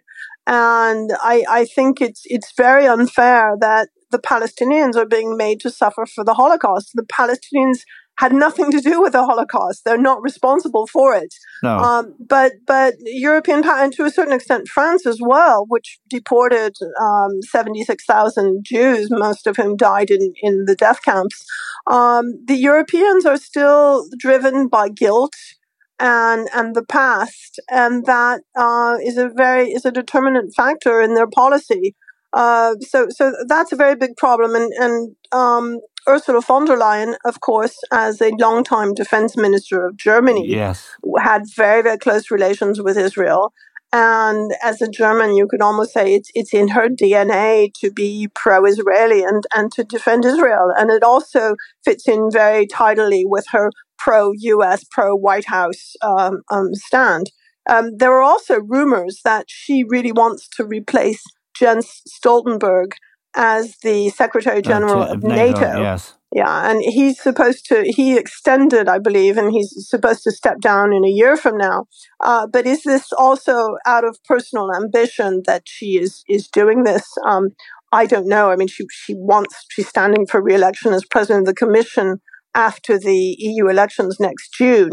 And 0.45 1.11
I, 1.21 1.43
I 1.49 1.65
think 1.65 2.01
it's, 2.01 2.21
it's 2.25 2.53
very 2.55 2.85
unfair 2.85 3.57
that 3.59 3.89
the 4.11 4.19
Palestinians 4.19 4.95
are 4.95 5.05
being 5.05 5.35
made 5.35 5.59
to 5.61 5.71
suffer 5.71 6.05
for 6.05 6.23
the 6.23 6.35
Holocaust. 6.35 6.91
The 6.93 7.03
Palestinians 7.03 7.79
had 8.17 8.33
nothing 8.33 8.71
to 8.71 8.81
do 8.81 9.01
with 9.01 9.13
the 9.13 9.25
Holocaust. 9.25 9.83
They're 9.85 9.97
not 9.97 10.21
responsible 10.21 10.87
for 10.87 11.15
it. 11.15 11.33
No. 11.63 11.77
Um, 11.77 12.15
but 12.19 12.53
but 12.65 12.95
European 13.05 13.63
and 13.65 13.93
to 13.93 14.05
a 14.05 14.11
certain 14.11 14.33
extent 14.33 14.67
France 14.67 15.05
as 15.05 15.19
well, 15.21 15.65
which 15.67 15.99
deported 16.09 16.75
um, 16.99 17.41
seventy 17.41 17.83
six 17.83 18.05
thousand 18.05 18.63
Jews, 18.63 19.09
most 19.09 19.47
of 19.47 19.57
whom 19.57 19.77
died 19.77 20.09
in 20.09 20.33
in 20.41 20.65
the 20.65 20.75
death 20.75 21.01
camps. 21.03 21.45
Um, 21.85 22.33
the 22.45 22.57
Europeans 22.57 23.25
are 23.25 23.37
still 23.37 24.07
driven 24.19 24.67
by 24.67 24.89
guilt 24.89 25.35
and 25.99 26.47
and 26.53 26.75
the 26.75 26.83
past, 26.85 27.59
and 27.69 28.05
that 28.05 28.41
uh, 28.55 28.97
is 29.03 29.17
a 29.17 29.29
very 29.29 29.69
is 29.71 29.85
a 29.85 29.91
determinant 29.91 30.53
factor 30.55 31.01
in 31.01 31.13
their 31.15 31.27
policy. 31.27 31.95
Uh, 32.33 32.75
so 32.81 33.07
so 33.09 33.33
that's 33.47 33.71
a 33.71 33.75
very 33.75 33.95
big 33.95 34.15
problem, 34.17 34.55
and 34.55 34.71
and 34.79 35.15
um, 35.31 35.79
Ursula 36.07 36.41
von 36.41 36.65
der 36.65 36.77
Leyen, 36.77 37.15
of 37.25 37.41
course, 37.41 37.77
as 37.91 38.21
a 38.21 38.31
longtime 38.39 38.93
defense 38.93 39.35
minister 39.35 39.85
of 39.85 39.97
Germany, 39.97 40.47
yes. 40.47 40.89
had 41.19 41.43
very, 41.55 41.81
very 41.81 41.97
close 41.97 42.31
relations 42.31 42.81
with 42.81 42.97
Israel. 42.97 43.53
And 43.93 44.51
as 44.61 44.81
a 44.81 44.89
German, 44.89 45.35
you 45.35 45.47
could 45.47 45.61
almost 45.61 45.93
say 45.93 46.13
it's, 46.13 46.29
it's 46.33 46.53
in 46.53 46.69
her 46.69 46.89
DNA 46.89 47.71
to 47.79 47.91
be 47.91 48.27
pro 48.35 48.65
Israeli 48.65 49.23
and, 49.23 49.43
and 49.55 49.71
to 49.73 49.83
defend 49.83 50.25
Israel. 50.25 50.73
And 50.77 50.91
it 50.91 51.03
also 51.03 51.55
fits 51.85 52.07
in 52.07 52.29
very 52.31 52.67
tidily 52.67 53.23
with 53.25 53.45
her 53.51 53.71
pro 53.97 54.31
US, 54.33 54.83
pro 54.83 55.15
White 55.15 55.45
House 55.45 55.95
um, 56.01 56.41
um, 56.51 56.73
stand. 56.73 57.31
Um, 57.69 57.97
there 57.97 58.13
are 58.13 58.21
also 58.21 58.59
rumors 58.59 59.21
that 59.23 59.45
she 59.47 59.83
really 59.83 60.11
wants 60.11 60.47
to 60.55 60.65
replace 60.65 61.23
Jens 61.57 62.01
Stoltenberg 62.07 62.91
as 63.37 63.77
the 63.83 64.09
Secretary 64.09 64.61
General 64.61 65.03
uh, 65.03 65.13
of 65.13 65.23
NATO. 65.23 65.59
NATO. 65.59 65.81
Yes. 65.81 66.13
Yeah, 66.35 66.69
and 66.69 66.81
he's 66.83 67.21
supposed 67.21 67.65
to, 67.67 67.83
he 67.85 68.17
extended, 68.17 68.89
I 68.89 68.99
believe, 68.99 69.37
and 69.37 69.49
he's 69.49 69.73
supposed 69.87 70.23
to 70.23 70.31
step 70.31 70.59
down 70.59 70.91
in 70.91 71.05
a 71.05 71.09
year 71.09 71.37
from 71.37 71.57
now. 71.57 71.85
Uh, 72.21 72.47
but 72.47 72.65
is 72.65 72.83
this 72.83 73.13
also 73.13 73.77
out 73.85 74.03
of 74.03 74.21
personal 74.25 74.69
ambition 74.75 75.43
that 75.45 75.63
she 75.65 75.97
is, 75.97 76.25
is 76.27 76.49
doing 76.49 76.83
this? 76.83 77.07
Um, 77.25 77.51
I 77.93 78.05
don't 78.05 78.27
know. 78.27 78.51
I 78.51 78.57
mean, 78.57 78.67
she, 78.67 78.85
she 78.91 79.13
wants, 79.15 79.65
she's 79.69 79.87
standing 79.87 80.27
for 80.27 80.41
re-election 80.41 80.91
as 80.91 81.05
president 81.05 81.47
of 81.47 81.55
the 81.55 81.65
commission 81.65 82.19
after 82.53 82.99
the 82.99 83.35
EU 83.39 83.69
elections 83.69 84.17
next 84.19 84.51
June. 84.51 84.89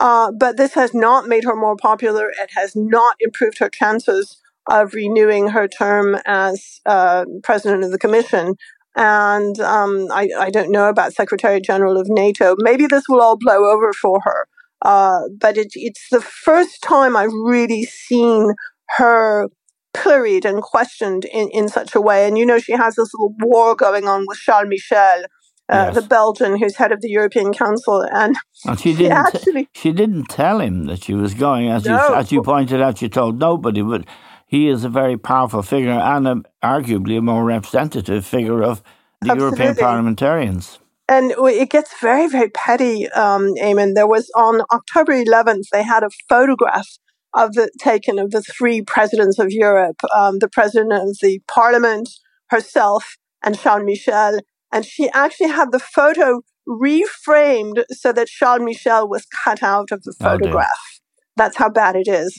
Uh, 0.00 0.32
but 0.32 0.56
this 0.56 0.74
has 0.74 0.92
not 0.92 1.28
made 1.28 1.44
her 1.44 1.54
more 1.54 1.76
popular. 1.76 2.28
It 2.28 2.50
has 2.56 2.72
not 2.74 3.16
improved 3.20 3.58
her 3.60 3.68
chances 3.68 4.41
of 4.68 4.94
renewing 4.94 5.48
her 5.48 5.68
term 5.68 6.16
as 6.24 6.80
uh, 6.86 7.24
president 7.42 7.84
of 7.84 7.90
the 7.90 7.98
commission. 7.98 8.54
And 8.94 9.58
um, 9.60 10.08
I, 10.12 10.28
I, 10.38 10.50
don't 10.50 10.70
know 10.70 10.88
about 10.88 11.14
Secretary 11.14 11.60
General 11.60 11.96
of 11.96 12.08
NATO. 12.10 12.56
Maybe 12.58 12.86
this 12.86 13.04
will 13.08 13.22
all 13.22 13.38
blow 13.38 13.64
over 13.64 13.92
for 13.94 14.20
her. 14.22 14.46
Uh, 14.82 15.20
but 15.38 15.56
it, 15.56 15.68
it's 15.74 16.08
the 16.10 16.20
first 16.20 16.82
time 16.82 17.16
I've 17.16 17.32
really 17.32 17.84
seen 17.84 18.52
her 18.98 19.48
pilloried 19.94 20.44
and 20.44 20.62
questioned 20.62 21.24
in, 21.26 21.48
in 21.50 21.68
such 21.68 21.94
a 21.94 22.00
way. 22.00 22.26
And 22.26 22.36
you 22.36 22.44
know, 22.44 22.58
she 22.58 22.72
has 22.72 22.96
this 22.96 23.10
little 23.14 23.34
war 23.40 23.74
going 23.74 24.08
on 24.08 24.24
with 24.26 24.38
Charles 24.38 24.68
Michel. 24.68 25.24
Uh, 25.68 25.86
yes. 25.86 25.94
the 25.94 26.02
Belgian 26.02 26.58
who's 26.58 26.76
head 26.76 26.92
of 26.92 27.00
the 27.00 27.08
European 27.08 27.52
Council, 27.52 28.04
and, 28.12 28.36
and 28.66 28.80
she 28.80 28.94
didn't. 28.94 29.12
Actually, 29.12 29.68
she 29.72 29.92
didn't 29.92 30.24
tell 30.24 30.60
him 30.60 30.84
that 30.86 31.04
she 31.04 31.14
was 31.14 31.32
going, 31.34 31.70
as 31.70 31.84
no. 31.86 32.08
you 32.08 32.14
as 32.14 32.32
you 32.32 32.42
pointed 32.42 32.82
out. 32.82 32.98
She 32.98 33.08
told 33.08 33.38
nobody, 33.38 33.80
but 33.80 34.04
he 34.52 34.68
is 34.68 34.84
a 34.84 34.90
very 34.90 35.16
powerful 35.16 35.62
figure 35.62 35.92
and 35.92 36.28
a, 36.28 36.42
arguably 36.62 37.16
a 37.16 37.22
more 37.22 37.42
representative 37.42 38.26
figure 38.26 38.62
of 38.62 38.82
the 39.22 39.30
Absolutely. 39.30 39.58
European 39.64 39.74
parliamentarians. 39.76 40.78
And 41.08 41.32
it 41.38 41.70
gets 41.70 41.98
very, 42.02 42.28
very 42.28 42.50
petty, 42.50 43.08
um, 43.12 43.54
Eamon. 43.54 43.94
There 43.94 44.06
was 44.06 44.30
on 44.36 44.60
October 44.70 45.14
11th, 45.14 45.70
they 45.72 45.82
had 45.82 46.02
a 46.02 46.10
photograph 46.28 46.86
of 47.32 47.54
the 47.54 47.70
taken 47.80 48.18
of 48.18 48.30
the 48.30 48.42
three 48.42 48.82
presidents 48.82 49.38
of 49.38 49.46
Europe, 49.50 49.96
um, 50.14 50.38
the 50.38 50.50
president 50.50 50.92
of 50.92 51.16
the 51.22 51.40
parliament, 51.48 52.10
herself, 52.50 53.16
and 53.42 53.58
Charles 53.58 53.86
Michel. 53.86 54.38
And 54.70 54.84
she 54.84 55.08
actually 55.14 55.48
had 55.48 55.72
the 55.72 55.78
photo 55.78 56.42
reframed 56.68 57.84
so 57.90 58.12
that 58.12 58.28
Charles 58.28 58.60
Michel 58.60 59.08
was 59.08 59.24
cut 59.44 59.62
out 59.62 59.92
of 59.92 60.02
the 60.02 60.14
oh, 60.20 60.24
photograph. 60.24 60.68
Oh 60.68 61.00
That's 61.36 61.56
how 61.56 61.70
bad 61.70 61.96
it 61.96 62.06
is. 62.06 62.38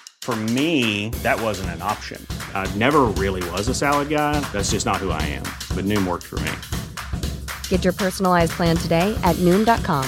For 0.21 0.35
me, 0.35 1.09
that 1.23 1.41
wasn't 1.41 1.71
an 1.71 1.81
option. 1.81 2.25
I 2.53 2.69
never 2.75 3.05
really 3.17 3.47
was 3.49 3.67
a 3.67 3.73
salad 3.73 4.07
guy. 4.07 4.39
That's 4.53 4.69
just 4.69 4.85
not 4.85 4.97
who 4.97 5.09
I 5.09 5.21
am. 5.23 5.43
But 5.75 5.85
Noom 5.85 6.05
worked 6.05 6.27
for 6.27 6.39
me. 6.41 6.51
Get 7.69 7.83
your 7.83 7.93
personalized 7.93 8.51
plan 8.51 8.77
today 8.77 9.17
at 9.23 9.35
Noom.com. 9.37 10.07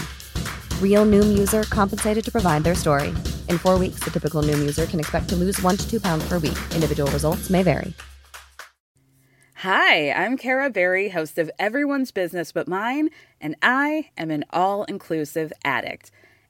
Real 0.82 1.04
Noom 1.04 1.36
user 1.36 1.64
compensated 1.64 2.24
to 2.26 2.32
provide 2.32 2.64
their 2.64 2.76
story. 2.76 3.10
In 3.50 3.58
four 3.58 3.80
weeks, 3.80 4.02
the 4.04 4.12
typical 4.12 4.44
Noom 4.44 4.60
user 4.60 4.86
can 4.86 5.00
expect 5.00 5.30
to 5.30 5.36
lose 5.36 5.60
one 5.64 5.78
to 5.78 5.90
two 5.90 6.00
pounds 6.00 6.24
per 6.30 6.38
week. 6.38 6.60
Individual 6.76 7.10
results 7.12 7.50
may 7.50 7.64
vary. 7.64 7.94
Hi, 9.56 10.12
I'm 10.12 10.36
Kara 10.38 10.70
Berry, 10.70 11.10
host 11.10 11.38
of 11.38 11.50
Everyone's 11.58 12.12
Business 12.12 12.52
But 12.52 12.68
Mine, 12.68 13.10
and 13.40 13.56
I 13.64 14.10
am 14.18 14.30
an 14.30 14.44
all 14.52 14.84
inclusive 14.84 15.54
addict. 15.64 16.12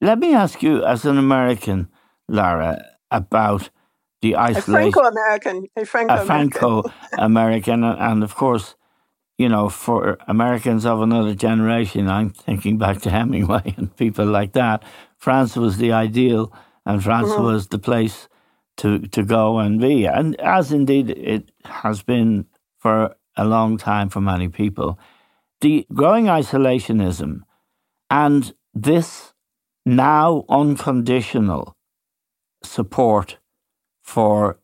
Let 0.00 0.18
me 0.18 0.34
ask 0.34 0.62
you, 0.62 0.84
as 0.84 1.04
an 1.04 1.18
American, 1.18 1.88
Lara, 2.28 2.78
about 3.10 3.70
the 4.22 4.34
A 4.34 4.40
isolation. 4.40 4.92
Franco-American, 4.92 5.66
a 5.76 5.80
a 5.82 6.18
Franco-American. 6.18 7.84
And, 7.84 8.22
of 8.22 8.34
course, 8.34 8.76
you 9.38 9.48
know, 9.48 9.68
for 9.68 10.18
Americans 10.28 10.84
of 10.86 11.00
another 11.02 11.34
generation, 11.34 12.08
I'm 12.08 12.30
thinking 12.30 12.78
back 12.78 13.00
to 13.02 13.10
Hemingway 13.10 13.74
and 13.78 13.94
people 13.96 14.26
like 14.26 14.52
that. 14.52 14.84
France 15.16 15.56
was 15.56 15.78
the 15.78 15.92
ideal, 15.92 16.52
and 16.86 17.02
France 17.02 17.32
Mhm. 17.32 17.42
was 17.42 17.68
the 17.68 17.78
place 17.78 18.28
to 18.78 19.00
to 19.08 19.22
go 19.24 19.58
and 19.58 19.80
be, 19.80 20.06
and 20.06 20.36
as 20.40 20.72
indeed 20.72 21.10
it 21.10 21.50
has 21.64 22.02
been 22.02 22.46
for 22.78 23.14
a 23.36 23.44
long 23.44 23.76
time 23.76 24.08
for 24.08 24.20
many 24.20 24.48
people. 24.48 24.98
The 25.60 25.86
growing 25.92 26.26
isolationism 26.26 27.40
and 28.10 28.54
this 28.74 29.34
now 29.96 30.44
unconditional 30.48 31.74
support 32.62 33.38
for 34.02 34.58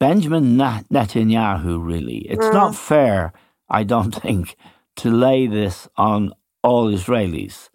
Benjamin 0.00 0.56
Netanyahu, 0.56 1.84
really. 1.84 2.18
It's 2.28 2.46
Mm. 2.46 2.52
not 2.52 2.74
fair, 2.76 3.32
I 3.68 3.82
don't 3.84 4.14
think, 4.24 4.56
to 4.96 5.10
lay 5.10 5.46
this 5.46 5.88
on 5.96 6.32
all 6.62 6.90
Israelis. 6.92 7.68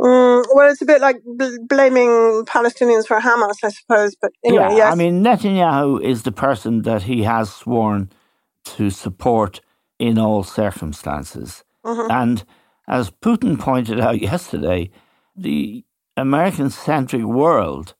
Mm, 0.00 0.44
well, 0.54 0.70
it's 0.70 0.80
a 0.80 0.86
bit 0.86 1.00
like 1.02 1.22
bl- 1.24 1.62
blaming 1.68 2.44
Palestinians 2.46 3.06
for 3.06 3.20
Hamas, 3.20 3.58
I 3.62 3.68
suppose. 3.68 4.16
But 4.20 4.32
anyway, 4.44 4.68
yeah, 4.70 4.76
yes. 4.76 4.92
I 4.92 4.94
mean, 4.96 5.22
Netanyahu 5.22 6.02
is 6.02 6.22
the 6.22 6.32
person 6.32 6.82
that 6.82 7.02
he 7.02 7.22
has 7.24 7.52
sworn 7.52 8.10
to 8.64 8.90
support 8.90 9.60
in 9.98 10.18
all 10.18 10.42
circumstances. 10.42 11.64
Mhm. 11.84 12.10
And 12.10 12.44
as 12.88 13.10
Putin 13.10 13.58
pointed 13.58 14.00
out 14.00 14.20
yesterday, 14.32 14.90
the 15.36 15.84
American 16.20 16.70
centric 16.70 17.24
world, 17.24 17.94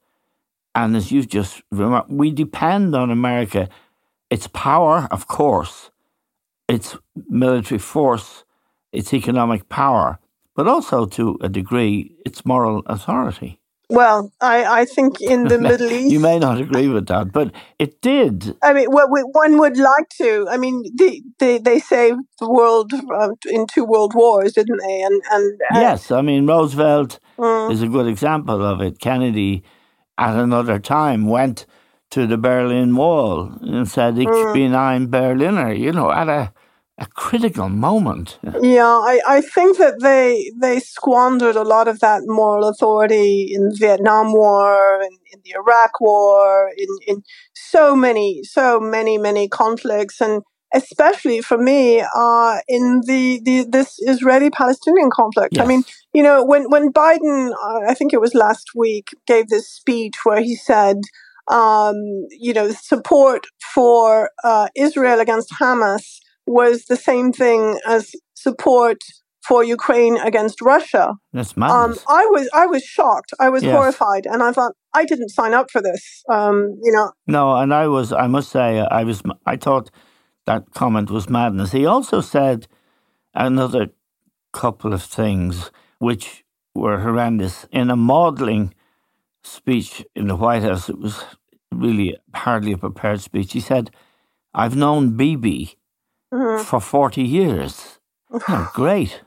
and 0.75 0.97
as 0.97 1.11
you've 1.11 1.29
just 1.29 1.63
remarked, 1.71 2.11
we 2.11 2.31
depend 2.31 2.95
on 2.95 3.11
America, 3.11 3.69
its 4.31 4.47
power, 4.49 5.09
of 5.11 5.27
course, 5.27 5.91
its 6.69 6.97
military 7.29 7.79
force, 7.79 8.45
its 8.93 9.13
economic 9.13 9.69
power, 9.69 10.19
but 10.55 10.69
also 10.69 11.07
to 11.07 11.39
a 11.41 11.49
degree, 11.49 12.15
its 12.25 12.45
moral 12.47 12.83
authority. 12.87 13.59
well, 13.89 14.31
I, 14.41 14.83
I 14.83 14.85
think 14.85 15.21
in 15.21 15.49
the 15.49 15.59
Middle 15.69 15.91
East. 15.91 16.13
You 16.13 16.21
may 16.21 16.39
not 16.39 16.61
agree 16.61 16.87
with 16.87 17.07
that, 17.09 17.33
but 17.33 17.53
it 17.81 18.01
did. 18.01 18.57
I 18.63 18.73
mean, 18.73 18.87
well, 18.91 19.09
we, 19.11 19.21
one 19.23 19.59
would 19.59 19.77
like 19.77 20.09
to. 20.23 20.47
I 20.49 20.57
mean, 20.59 20.85
they 20.97 21.23
they, 21.41 21.59
they 21.59 21.81
saved 21.81 22.21
the 22.39 22.49
world 22.49 22.93
uh, 22.93 23.31
in 23.51 23.67
two 23.67 23.85
world 23.85 24.15
wars, 24.15 24.53
didn't 24.53 24.79
they? 24.87 25.03
And 25.03 25.21
and 25.33 25.61
uh, 25.75 25.81
Yes, 25.81 26.13
I 26.13 26.21
mean, 26.23 26.47
Roosevelt 26.47 27.19
Mm. 27.41 27.73
is 27.73 27.83
a 27.83 27.89
good 27.89 28.07
example 28.07 28.65
of 28.65 28.81
it. 28.81 28.99
Kennedy, 29.01 29.63
at 30.19 30.37
another 30.37 30.79
time, 30.79 31.27
went 31.27 31.67
to 32.11 32.27
the 32.27 32.37
Berlin 32.37 32.95
Wall 32.97 33.53
and 33.63 33.89
said, 33.89 34.19
Ich 34.19 34.29
Mm. 34.29 34.53
bin 34.53 34.75
ein 34.75 35.07
Berliner, 35.11 35.73
you 35.73 35.93
know, 35.93 36.11
at 36.11 36.29
a, 36.29 36.53
a 36.99 37.07
critical 37.07 37.69
moment. 37.69 38.39
Yeah, 38.61 38.85
I, 38.85 39.21
I 39.27 39.41
think 39.41 39.79
that 39.79 40.01
they 40.01 40.53
they 40.61 40.81
squandered 40.81 41.57
a 41.57 41.63
lot 41.63 41.89
of 41.89 42.01
that 42.01 42.23
moral 42.27 42.69
authority 42.69 43.49
in 43.55 43.69
the 43.69 43.77
Vietnam 43.79 44.33
War, 44.33 45.01
in, 45.03 45.17
in 45.33 45.41
the 45.45 45.55
Iraq 45.57 46.01
War, 46.01 46.71
in, 46.77 46.89
in 47.07 47.23
so 47.55 47.97
many, 47.97 48.43
so 48.43 48.79
many, 48.81 49.17
many 49.19 49.49
conflicts, 49.49 50.21
and 50.21 50.43
especially 50.75 51.41
for 51.41 51.59
me, 51.59 52.05
uh, 52.15 52.59
in 52.69 53.03
the, 53.07 53.41
the 53.45 53.67
this 53.69 53.97
Israeli-Palestinian 54.01 55.11
conflict. 55.13 55.59
I 55.61 55.67
mean, 55.67 55.83
you 56.13 56.23
know, 56.23 56.45
when 56.45 56.71
when 56.71 56.93
Biden, 56.93 57.53
uh, 57.53 57.81
I 57.89 57.95
think 57.95 58.13
it 58.13 58.21
was 58.21 58.35
last 58.35 58.71
week, 58.75 59.09
gave 59.27 59.49
this 59.49 59.69
speech 59.69 60.17
where 60.25 60.41
he 60.41 60.55
said, 60.55 60.97
um, 61.49 61.97
you 62.31 62.53
know, 62.53 62.71
support 62.71 63.47
for 63.75 64.31
uh, 64.45 64.69
Israel 64.77 65.21
against 65.21 65.51
Hamas 65.61 66.19
was 66.47 66.85
the 66.87 66.97
same 66.97 67.33
thing 67.33 67.79
as 67.87 68.13
support 68.35 68.99
for 69.47 69.65
Ukraine 69.65 70.17
against 70.19 70.61
Russia. 70.61 71.15
That's 71.33 71.57
Um. 71.57 71.95
I 72.09 72.27
was 72.35 72.49
I 72.55 72.67
was 72.67 72.83
shocked. 72.83 73.33
I 73.41 73.49
was 73.49 73.63
Yes. 73.63 73.73
horrified, 73.75 74.27
and 74.27 74.43
I 74.43 74.53
thought 74.53 74.73
I 74.95 75.05
didn't 75.05 75.31
sign 75.31 75.55
up 75.55 75.71
for 75.71 75.81
this. 75.81 76.23
Um, 76.29 76.57
you 76.83 76.93
know, 76.93 77.13
no, 77.27 77.57
and 77.57 77.73
I 77.73 77.87
was, 77.87 78.13
I 78.13 78.27
must 78.27 78.51
say, 78.51 78.81
I 78.81 79.05
was, 79.05 79.23
I 79.47 79.57
thought 79.57 79.91
that 80.47 80.73
comment 80.75 81.11
was 81.11 81.29
madness. 81.31 81.73
He 81.73 81.87
also 81.87 82.21
said 82.21 82.67
another 83.35 83.89
couple 84.53 84.93
of 84.93 85.03
things 85.03 85.71
which 85.99 86.45
were 86.75 87.01
horrendous. 87.01 87.67
In 87.73 87.91
a 87.91 87.97
maudling 87.97 88.75
speech 89.45 90.05
in 90.15 90.29
the 90.29 90.37
White 90.37 90.63
House, 90.63 90.89
it 90.89 90.99
was 90.99 91.25
really 91.73 92.17
hardly 92.35 92.73
a 92.73 92.79
prepared 92.79 93.21
speech. 93.21 93.53
He 93.53 93.61
said, 93.61 93.91
I've 94.55 94.77
known 94.77 95.17
Bibi 95.17 95.77
Mhm. 96.33 96.61
for 96.65 96.81
40 96.81 97.23
years. 97.23 97.99
Oh, 98.49 98.71
great. 98.75 99.23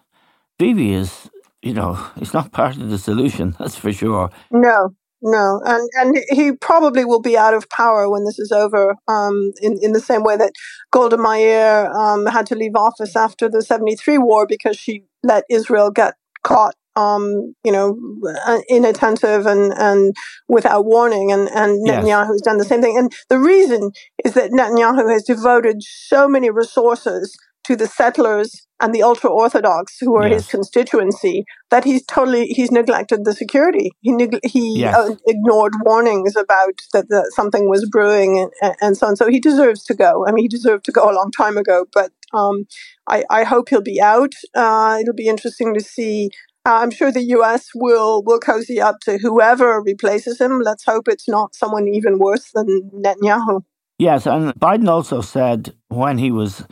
Bibi 0.59 0.93
is, 0.93 1.29
you 1.61 1.73
know, 1.73 1.95
he's 2.17 2.33
not 2.33 2.51
part 2.51 2.77
of 2.77 2.89
the 2.89 2.97
solution, 2.97 3.55
that's 3.59 3.75
for 3.75 3.91
sure. 3.93 4.29
no, 4.51 4.95
no, 5.23 5.61
and 5.65 5.89
and 5.99 6.17
he 6.29 6.51
probably 6.53 7.05
will 7.05 7.21
be 7.21 7.37
out 7.37 7.53
of 7.53 7.69
power 7.69 8.09
when 8.09 8.25
this 8.25 8.39
is 8.39 8.51
over. 8.51 8.95
Um, 9.07 9.53
in 9.61 9.79
in 9.81 9.93
the 9.93 10.01
same 10.01 10.23
way 10.23 10.37
that 10.37 10.53
Golda 10.91 11.17
Meir 11.17 11.91
um, 11.93 12.25
had 12.27 12.45
to 12.47 12.55
leave 12.55 12.75
office 12.75 13.15
after 13.15 13.49
the 13.49 13.61
seventy 13.61 13.95
three 13.95 14.17
war 14.17 14.45
because 14.47 14.77
she 14.77 15.05
let 15.23 15.45
Israel 15.49 15.91
get 15.91 16.15
caught. 16.43 16.75
Um, 16.95 17.55
you 17.63 17.71
know, 17.71 17.97
uh, 18.45 18.59
inattentive 18.69 19.47
and, 19.47 19.73
and 19.73 20.15
without 20.47 20.85
warning, 20.85 21.31
and 21.31 21.49
and 21.49 21.81
Yes. 21.85 22.03
Netanyahu's 22.05 22.41
done 22.43 22.59
the 22.59 22.65
same 22.65 22.81
thing. 22.83 22.97
And 22.97 23.11
the 23.29 23.39
reason 23.39 23.91
is 24.23 24.33
that 24.35 24.51
Netanyahu 24.51 25.11
has 25.11 25.23
devoted 25.23 25.81
so 25.81 26.27
many 26.27 26.51
resources 26.51 27.35
to 27.65 27.75
the 27.75 27.87
settlers 27.87 28.67
and 28.81 28.93
the 28.93 29.01
ultra 29.03 29.29
orthodox 29.29 29.97
who 29.99 30.15
are 30.15 30.27
his 30.27 30.45
constituency 30.47 31.45
that 31.71 31.83
he's 31.85 32.05
totally 32.05 32.47
he's 32.47 32.71
neglected 32.71 33.23
the 33.23 33.33
security. 33.33 33.91
He 34.01 34.11
neg- 34.11 34.39
he 34.43 34.81
Yes. 34.81 34.95
uh, 34.95 35.15
ignored 35.25 35.73
warnings 35.85 36.35
about 36.35 36.75
that, 36.93 37.07
that 37.09 37.31
something 37.33 37.69
was 37.69 37.87
brewing 37.89 38.49
and, 38.61 38.75
and 38.81 38.97
so 38.97 39.07
on. 39.07 39.15
So 39.15 39.27
he 39.29 39.39
deserves 39.39 39.83
to 39.85 39.93
go. 39.93 40.25
I 40.27 40.31
mean, 40.31 40.43
he 40.43 40.47
deserved 40.49 40.85
to 40.85 40.91
go 40.91 41.09
a 41.09 41.13
long 41.13 41.31
time 41.31 41.57
ago. 41.57 41.85
But 41.93 42.11
um, 42.33 42.65
I, 43.07 43.23
I 43.29 43.43
hope 43.43 43.69
he'll 43.69 43.81
be 43.81 44.01
out. 44.01 44.33
Uh, 44.53 44.97
it'll 45.01 45.13
be 45.13 45.27
interesting 45.27 45.73
to 45.73 45.81
see. 45.81 46.29
Uh, 46.65 46.79
I'm 46.81 46.91
sure 46.91 47.11
the 47.11 47.23
U.S. 47.37 47.69
will 47.75 48.23
will 48.23 48.39
cozy 48.39 48.79
up 48.81 48.99
to 49.01 49.17
whoever 49.17 49.81
replaces 49.81 50.39
him. 50.39 50.59
Let's 50.61 50.83
hope 50.85 51.07
it's 51.07 51.27
not 51.27 51.55
someone 51.55 51.87
even 51.87 52.19
worse 52.19 52.51
than 52.53 52.89
Netanyahu. 52.93 53.63
Yes, 53.99 54.25
and 54.25 54.53
Biden 54.55 54.87
also 54.89 55.21
said 55.21 55.73
when 55.89 56.17
he 56.17 56.31
was 56.31 56.65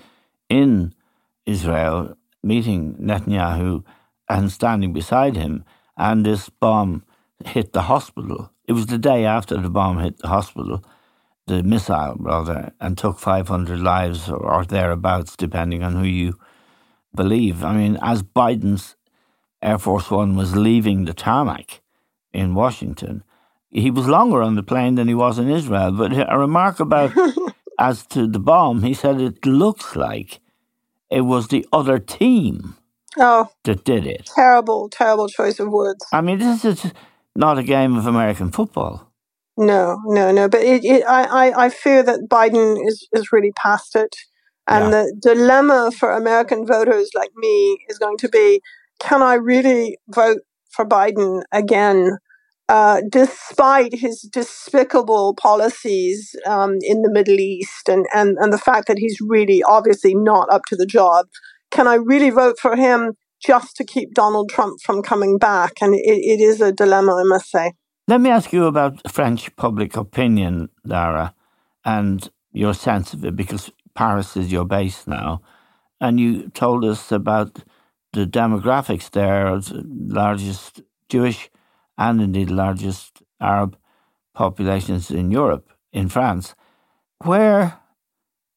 in 0.52 0.94
Israel 1.46 2.18
meeting 2.44 2.96
Netanyahu 3.00 3.84
and 4.28 4.52
standing 4.52 4.92
beside 4.92 5.38
him, 5.38 5.64
and 5.96 6.26
this 6.26 6.50
bomb 6.50 7.04
hit 7.46 7.72
the 7.72 7.84
hospital, 7.84 8.52
it 8.68 8.74
was 8.74 8.88
the 8.88 8.98
day 8.98 9.26
after 9.26 9.56
the 9.58 9.70
bomb 9.70 10.00
hit 10.00 10.18
the 10.18 10.28
hospital, 10.28 10.84
the 11.48 11.64
missile 11.64 12.16
rather, 12.20 12.74
and 12.82 12.98
took 12.98 13.18
500 13.18 13.80
lives 13.80 14.30
or, 14.30 14.66
thereabouts, 14.66 15.36
depending 15.38 15.84
on 15.84 15.96
who 15.96 16.04
you 16.04 16.38
believe. 17.16 17.64
I 17.64 17.74
mean, 17.74 17.98
as 18.02 18.22
Biden's 18.22 18.96
Air 19.62 19.78
Force 19.78 20.12
One 20.12 20.36
was 20.36 20.56
leaving 20.56 21.06
the 21.06 21.14
tarmac 21.14 21.82
in 22.34 22.56
Washington, 22.56 23.24
he 23.70 23.90
was 23.90 24.08
longer 24.08 24.42
on 24.42 24.56
the 24.56 24.64
plane 24.64 24.96
than 24.96 25.08
he 25.08 25.14
was 25.14 25.40
in 25.40 25.50
Israel. 25.50 25.92
But 25.92 26.12
a 26.14 26.38
remark 26.38 26.82
about 26.82 27.14
as 27.82 28.06
to 28.06 28.28
the 28.28 28.40
bomb, 28.40 28.84
he 28.84 28.94
said 28.94 29.20
it 29.20 29.44
looks 29.44 29.96
like 29.96 30.40
it 31.10 31.22
was 31.22 31.48
the 31.48 31.66
other 31.74 31.98
team 31.98 32.76
oh, 33.18 33.50
that 33.64 33.84
did 33.84 34.06
it. 34.06 34.30
Terrible, 34.36 34.88
terrible 34.88 35.28
choice 35.28 35.60
of 35.60 35.70
words. 35.70 36.06
I 36.14 36.22
mean, 36.22 36.38
this 36.38 36.64
is 36.64 36.94
not 37.36 37.58
a 37.58 37.64
game 37.64 37.98
of 37.98 38.06
American 38.06 38.52
football. 38.52 39.12
No, 39.58 40.00
no, 40.06 40.32
no. 40.32 40.48
But 40.48 40.62
it, 40.62 40.86
it, 40.86 41.04
I, 41.06 41.24
I, 41.48 41.66
I 41.66 41.70
fear 41.70 42.04
that 42.04 42.30
Biden 42.30 42.78
is, 42.88 43.08
is 43.14 43.32
really 43.32 43.52
past 43.54 43.96
it. 43.96 44.16
And 44.68 44.86
yeah. 44.86 44.90
the 45.04 45.16
dilemma 45.20 45.92
for 45.98 46.12
American 46.12 46.68
voters 46.68 47.10
like 47.16 47.32
me 47.36 47.84
is 47.90 47.98
going 47.98 48.18
to 48.18 48.30
be 48.30 48.62
can 49.00 49.24
I 49.24 49.34
really 49.34 49.98
vote 50.08 50.42
for 50.70 50.86
Biden 50.86 51.42
again? 51.52 52.18
Uh, 52.72 53.02
despite 53.10 53.94
his 53.94 54.22
despicable 54.22 55.36
policies 55.36 56.38
um, 56.46 56.78
in 56.80 57.02
the 57.02 57.12
Middle 57.12 57.38
East 57.38 57.90
and, 57.90 58.06
and, 58.16 58.38
and 58.38 58.54
the 58.54 58.58
fact 58.58 58.88
that 58.88 58.98
he's 58.98 59.20
really 59.20 59.62
obviously 59.62 60.16
not 60.16 60.48
up 60.50 60.62
to 60.70 60.78
the 60.78 60.86
job, 60.86 61.26
can 61.70 61.86
I 61.86 61.96
really 61.96 62.30
vote 62.30 62.58
for 62.58 62.78
him 62.78 63.18
just 63.46 63.76
to 63.76 63.84
keep 63.84 64.14
Donald 64.14 64.50
Trump 64.50 64.80
from 64.82 65.02
coming 65.02 65.38
back? 65.38 65.82
And 65.82 65.94
it, 65.94 66.00
it 66.00 66.40
is 66.40 66.62
a 66.62 66.72
dilemma, 66.72 67.18
I 67.18 67.24
must 67.24 67.52
say. 67.52 67.74
Let 68.08 68.22
me 68.22 68.30
ask 68.30 68.54
you 68.54 68.64
about 68.68 69.12
French 69.12 69.54
public 69.58 69.98
opinion, 69.98 70.70
Lara, 70.86 71.36
and 71.84 72.32
your 72.54 72.74
sense 72.74 73.14
of 73.14 73.26
it, 73.26 73.36
because 73.36 73.70
Paris 73.96 74.38
is 74.38 74.50
your 74.50 74.64
base 74.64 75.06
now. 75.08 75.42
And 76.00 76.22
you 76.22 76.48
told 76.52 76.86
us 76.86 77.12
about 77.12 77.66
the 78.14 78.26
demographics 78.26 79.12
there, 79.12 79.60
the 79.60 79.84
largest 79.86 80.84
Jewish 81.10 81.50
and 81.98 82.22
indeed 82.22 82.50
largest 82.50 83.22
Arab 83.40 83.78
populations 84.34 85.12
in 85.12 85.32
Europe, 85.32 85.70
in 85.92 86.10
France. 86.10 86.56
Where 87.24 87.80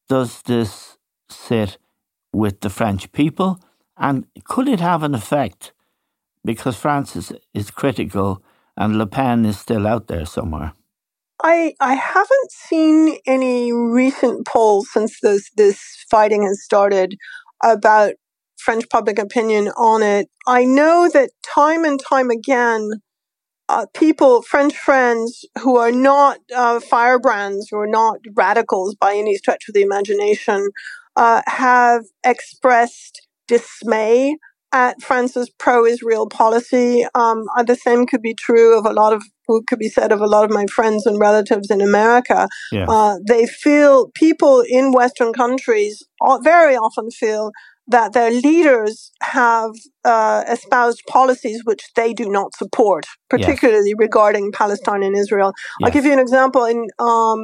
does 0.07 0.41
this 0.43 0.97
sit 1.29 1.77
with 2.33 2.61
the 2.61 2.69
French 2.69 3.11
people? 3.11 3.59
And 3.97 4.25
could 4.43 4.67
it 4.67 4.79
have 4.79 5.03
an 5.03 5.15
effect? 5.15 5.73
Because 6.43 6.75
France 6.75 7.15
is, 7.15 7.33
is 7.53 7.71
critical 7.71 8.43
and 8.77 8.97
Le 8.97 9.07
Pen 9.07 9.45
is 9.45 9.59
still 9.59 9.87
out 9.87 10.07
there 10.07 10.25
somewhere. 10.25 10.73
I 11.43 11.73
I 11.79 11.95
haven't 11.95 12.51
seen 12.51 13.17
any 13.25 13.71
recent 13.73 14.47
polls 14.47 14.89
since 14.91 15.19
this 15.21 15.49
this 15.57 15.79
fighting 16.09 16.43
has 16.43 16.63
started 16.63 17.15
about 17.63 18.13
French 18.57 18.85
public 18.89 19.19
opinion 19.19 19.67
on 19.77 20.01
it. 20.01 20.27
I 20.47 20.65
know 20.65 21.09
that 21.13 21.31
time 21.43 21.83
and 21.83 21.99
time 21.99 22.29
again, 22.29 22.89
uh, 23.69 23.85
people, 23.93 24.41
French 24.41 24.75
friends 24.75 25.45
who 25.61 25.77
are 25.77 25.91
not 25.91 26.39
uh, 26.55 26.79
firebrands, 26.79 27.67
who 27.69 27.79
are 27.79 27.87
not 27.87 28.17
radicals 28.35 28.95
by 28.95 29.15
any 29.15 29.35
stretch 29.35 29.67
of 29.67 29.73
the 29.73 29.81
imagination, 29.81 30.69
uh, 31.15 31.41
have 31.47 32.03
expressed 32.23 33.27
dismay 33.47 34.37
at 34.71 35.01
France's 35.01 35.49
pro-Israel 35.49 36.27
policy. 36.27 37.05
Um, 37.15 37.45
uh, 37.57 37.63
the 37.63 37.75
same 37.75 38.05
could 38.05 38.21
be 38.21 38.33
true 38.33 38.77
of 38.77 38.85
a 38.85 38.93
lot 38.93 39.13
of 39.13 39.23
could 39.67 39.79
be 39.79 39.89
said 39.89 40.11
of 40.11 40.21
a 40.21 40.25
lot 40.25 40.43
of 40.43 40.49
my 40.49 40.65
friends 40.65 41.05
and 41.05 41.19
relatives 41.19 41.69
in 41.69 41.79
America. 41.79 42.47
Yeah. 42.71 42.87
Uh, 42.89 43.17
they 43.27 43.45
feel 43.45 44.09
people 44.15 44.63
in 44.67 44.91
Western 44.91 45.33
countries 45.33 46.03
very 46.41 46.75
often 46.75 47.11
feel 47.11 47.51
that 47.87 48.13
their 48.13 48.31
leaders 48.31 49.11
have 49.21 49.71
uh, 50.03 50.43
espoused 50.47 51.01
policies 51.07 51.61
which 51.65 51.83
they 51.95 52.13
do 52.13 52.29
not 52.29 52.55
support, 52.55 53.05
particularly 53.29 53.89
yes. 53.89 53.99
regarding 53.99 54.51
Palestine 54.51 55.03
and 55.03 55.15
Israel. 55.15 55.53
Yes. 55.79 55.87
I'll 55.87 55.93
give 55.93 56.05
you 56.05 56.13
an 56.13 56.19
example. 56.19 56.65
In 56.65 56.87
um, 56.99 57.39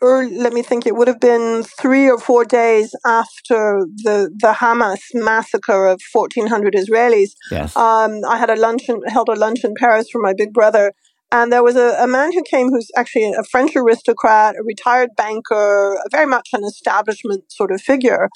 early, 0.00 0.36
let 0.36 0.52
me 0.52 0.62
think, 0.62 0.86
it 0.86 0.94
would 0.94 1.08
have 1.08 1.20
been 1.20 1.64
three 1.64 2.08
or 2.08 2.18
four 2.18 2.44
days 2.44 2.94
after 3.04 3.84
the 4.04 4.30
the 4.38 4.52
Hamas 4.52 5.00
massacre 5.14 5.86
of 5.86 6.00
1,400 6.12 6.74
Israelis. 6.74 7.30
Yes. 7.50 7.76
Um, 7.76 8.20
I 8.28 8.38
had 8.38 8.50
a 8.50 8.56
luncheon, 8.56 9.00
held 9.06 9.28
a 9.28 9.34
lunch 9.34 9.64
in 9.64 9.74
Paris 9.76 10.08
for 10.10 10.20
my 10.20 10.34
big 10.34 10.52
brother, 10.52 10.92
and 11.32 11.50
there 11.50 11.62
was 11.62 11.76
a, 11.76 11.96
a, 11.98 12.06
man 12.06 12.30
who 12.32 12.42
came 12.42 12.68
who's 12.68 12.90
actually 12.94 13.32
a 13.32 13.42
French 13.42 13.74
aristocrat, 13.74 14.54
a 14.54 14.62
retired 14.62 15.08
banker, 15.16 15.98
very 16.10 16.26
much 16.26 16.50
an 16.52 16.62
establishment 16.62 17.50
sort 17.50 17.72
of 17.72 17.80
figure. 17.80 18.28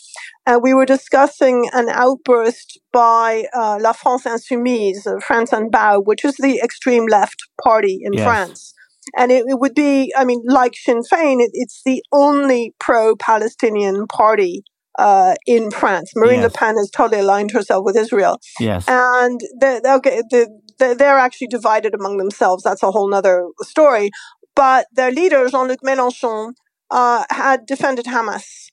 And 0.47 0.63
we 0.63 0.73
were 0.73 0.87
discussing 0.87 1.69
an 1.75 1.91
outburst 1.91 2.81
by 2.95 3.45
uh, 3.55 3.79
La 3.83 3.93
France 3.93 4.25
Insoumise, 4.25 5.07
uh, 5.07 5.21
France 5.21 5.53
Unbowed, 5.53 6.07
which 6.07 6.25
is 6.25 6.37
the 6.37 6.59
extreme 6.65 7.07
left 7.07 7.37
party 7.63 8.01
in 8.03 8.15
yes. 8.15 8.25
France. 8.25 8.73
And 9.15 9.31
it, 9.31 9.45
it, 9.47 9.61
would 9.61 9.75
be, 9.75 10.13
I 10.17 10.25
mean, 10.25 10.43
like 10.47 10.75
Sinn 10.75 11.03
Féin, 11.13 11.41
it, 11.41 11.51
it's 11.53 11.83
the 11.85 12.03
only 12.13 12.75
pro 12.81 13.15
Palestinian 13.15 14.07
party 14.07 14.65
uh, 14.99 15.35
in 15.47 15.71
France. 15.71 16.13
Marine 16.17 16.41
yes. 16.41 16.45
Le 16.45 16.59
Pen 16.59 16.77
has 16.77 16.91
totally 16.91 17.21
aligned 17.21 17.51
herself 17.51 17.85
with 17.85 17.95
Israel. 17.95 18.41
Yes. 18.59 18.87
And 18.89 19.39
the, 19.61 19.83
okay, 19.99 20.23
the, 20.31 20.49
they're 20.79 21.19
actually 21.19 21.49
divided 21.49 21.95
among 21.95 22.17
themselves. 22.19 22.63
That's 22.63 22.83
a 22.83 22.91
whole 22.91 23.13
other 23.15 23.49
story. 23.63 24.11
But 24.55 24.87
their 24.93 25.13
leader, 25.13 25.49
Jean 25.49 25.69
Luc 25.69 25.81
Mélenchon, 25.83 26.55
uh, 26.91 27.25
had 27.31 27.67
defended 27.67 28.07
Hamas. 28.07 28.71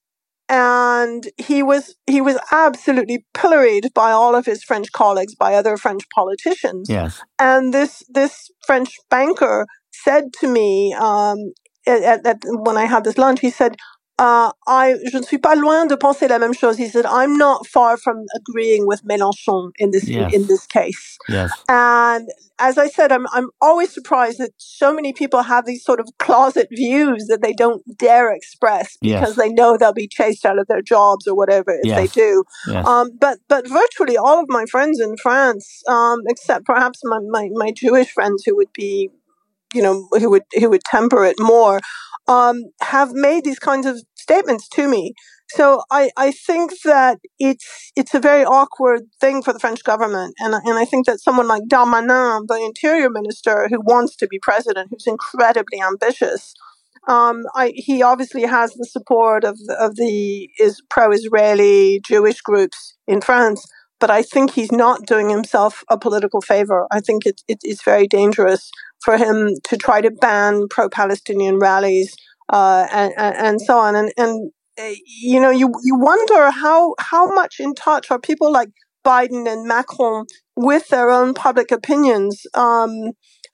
And 0.49 1.29
he 1.37 1.63
was 1.63 1.95
he 2.05 2.19
was 2.19 2.37
absolutely 2.51 3.25
pilloried 3.33 3.93
by 3.93 4.11
all 4.11 4.35
of 4.35 4.45
his 4.45 4.63
French 4.63 4.91
colleagues, 4.91 5.35
by 5.35 5.55
other 5.55 5.77
French 5.77 6.03
politicians. 6.13 6.89
Yes. 6.89 7.21
And 7.39 7.73
this 7.73 8.03
this 8.09 8.51
French 8.67 8.99
banker 9.09 9.65
said 9.91 10.33
to 10.41 10.47
me 10.47 10.93
um, 10.93 11.53
at, 11.87 12.25
at, 12.25 12.37
when 12.45 12.77
I 12.77 12.85
had 12.85 13.03
this 13.03 13.17
lunch, 13.17 13.39
he 13.39 13.49
said, 13.49 13.77
uh, 14.19 14.51
I 14.67 14.95
je 15.11 15.17
ne 15.17 15.23
suis 15.23 15.39
pas 15.39 15.55
loin 15.55 15.87
de 15.87 15.95
penser 15.95 16.27
la 16.27 16.37
même 16.37 16.53
chose. 16.53 16.77
He 16.77 16.87
said, 16.87 17.05
I'm 17.05 17.35
not 17.35 17.65
far 17.65 17.97
from 17.97 18.25
agreeing 18.35 18.85
with 18.85 19.03
Mélenchon 19.03 19.71
in 19.79 19.89
this 19.91 20.07
yes. 20.07 20.31
in, 20.33 20.45
this 20.45 20.67
case. 20.67 21.17
Yes. 21.27 21.51
And 21.67 22.29
as 22.59 22.77
I 22.77 22.89
said, 22.89 23.11
I'm 23.11 23.25
I'm 23.33 23.49
always 23.59 23.91
surprised 23.91 24.37
that 24.37 24.51
so 24.57 24.93
many 24.93 25.13
people 25.13 25.41
have 25.41 25.65
these 25.65 25.83
sort 25.83 25.99
of 25.99 26.07
closet 26.19 26.67
views 26.71 27.25
that 27.27 27.41
they 27.41 27.53
don't 27.53 27.81
dare 27.97 28.31
express 28.31 28.97
because 29.01 29.29
yes. 29.29 29.35
they 29.35 29.49
know 29.49 29.77
they'll 29.77 29.93
be 29.93 30.07
chased 30.07 30.45
out 30.45 30.59
of 30.59 30.67
their 30.67 30.83
jobs 30.83 31.27
or 31.27 31.35
whatever 31.35 31.71
if 31.81 31.85
yes. 31.85 31.97
they 31.97 32.07
do. 32.21 32.43
Um, 32.85 33.09
but 33.19 33.39
but 33.47 33.67
virtually 33.67 34.15
all 34.15 34.39
of 34.39 34.45
my 34.47 34.65
friends 34.69 34.99
in 34.99 35.17
France, 35.17 35.81
um, 35.87 36.19
except 36.27 36.65
perhaps 36.65 36.99
my, 37.03 37.19
my, 37.29 37.49
my 37.53 37.71
Jewish 37.71 38.11
friends 38.11 38.43
who 38.45 38.55
would 38.55 38.71
be 38.73 39.09
you 39.73 39.81
know 39.81 40.07
who 40.11 40.29
would 40.29 40.43
who 40.59 40.69
would 40.69 40.83
temper 40.83 41.25
it 41.25 41.35
more 41.39 41.79
um, 42.27 42.63
have 42.81 43.11
made 43.13 43.43
these 43.43 43.59
kinds 43.59 43.85
of 43.85 44.01
statements 44.15 44.67
to 44.69 44.87
me. 44.87 45.13
So 45.49 45.83
I, 45.91 46.09
I 46.17 46.31
think 46.31 46.71
that 46.83 47.19
it's 47.37 47.91
it's 47.95 48.15
a 48.15 48.19
very 48.19 48.43
awkward 48.43 49.01
thing 49.19 49.43
for 49.43 49.53
the 49.53 49.59
French 49.59 49.83
government, 49.83 50.33
and 50.39 50.55
and 50.55 50.79
I 50.79 50.85
think 50.85 51.05
that 51.05 51.19
someone 51.19 51.47
like 51.47 51.63
Darmanin, 51.63 52.47
the 52.47 52.55
interior 52.55 53.09
minister, 53.09 53.67
who 53.69 53.79
wants 53.81 54.15
to 54.17 54.27
be 54.27 54.39
president, 54.39 54.89
who's 54.89 55.05
incredibly 55.05 55.79
ambitious, 55.81 56.53
um, 57.07 57.43
I, 57.53 57.73
he 57.75 58.01
obviously 58.01 58.43
has 58.43 58.73
the 58.73 58.85
support 58.85 59.43
of 59.43 59.57
the, 59.59 59.75
of 59.79 59.95
the 59.95 60.49
is 60.59 60.81
pro-Israeli 60.89 62.01
Jewish 62.05 62.41
groups 62.41 62.95
in 63.07 63.21
France, 63.21 63.65
but 64.03 64.11
I 64.11 64.21
think 64.21 64.51
he's 64.51 64.69
not 64.69 65.05
doing 65.05 65.29
himself 65.29 65.81
a 65.87 65.97
political 65.97 66.41
favor. 66.41 66.87
I 66.91 66.99
think 66.99 67.25
it, 67.25 67.41
it, 67.47 67.59
it's 67.63 67.85
very 67.85 68.05
dangerous 68.05 68.69
for 68.99 69.15
him 69.15 69.55
to 69.63 69.77
try 69.77 70.01
to 70.01 70.11
ban 70.11 70.67
pro-Palestinian 70.69 71.57
rallies 71.57 72.13
uh, 72.49 72.85
and, 72.91 73.13
and 73.17 73.61
so 73.61 73.77
on. 73.77 73.95
And, 73.95 74.11
and 74.17 74.51
uh, 74.77 74.91
you 75.21 75.39
know, 75.39 75.51
you 75.51 75.71
you 75.85 75.95
wonder 75.95 76.51
how 76.51 76.95
how 76.99 77.33
much 77.33 77.61
in 77.61 77.75
touch 77.75 78.11
are 78.11 78.19
people 78.19 78.51
like 78.51 78.71
Biden 79.05 79.47
and 79.47 79.65
Macron 79.69 80.25
with 80.57 80.89
their 80.89 81.09
own 81.09 81.33
public 81.33 81.71
opinions. 81.71 82.45
Um, 82.53 82.91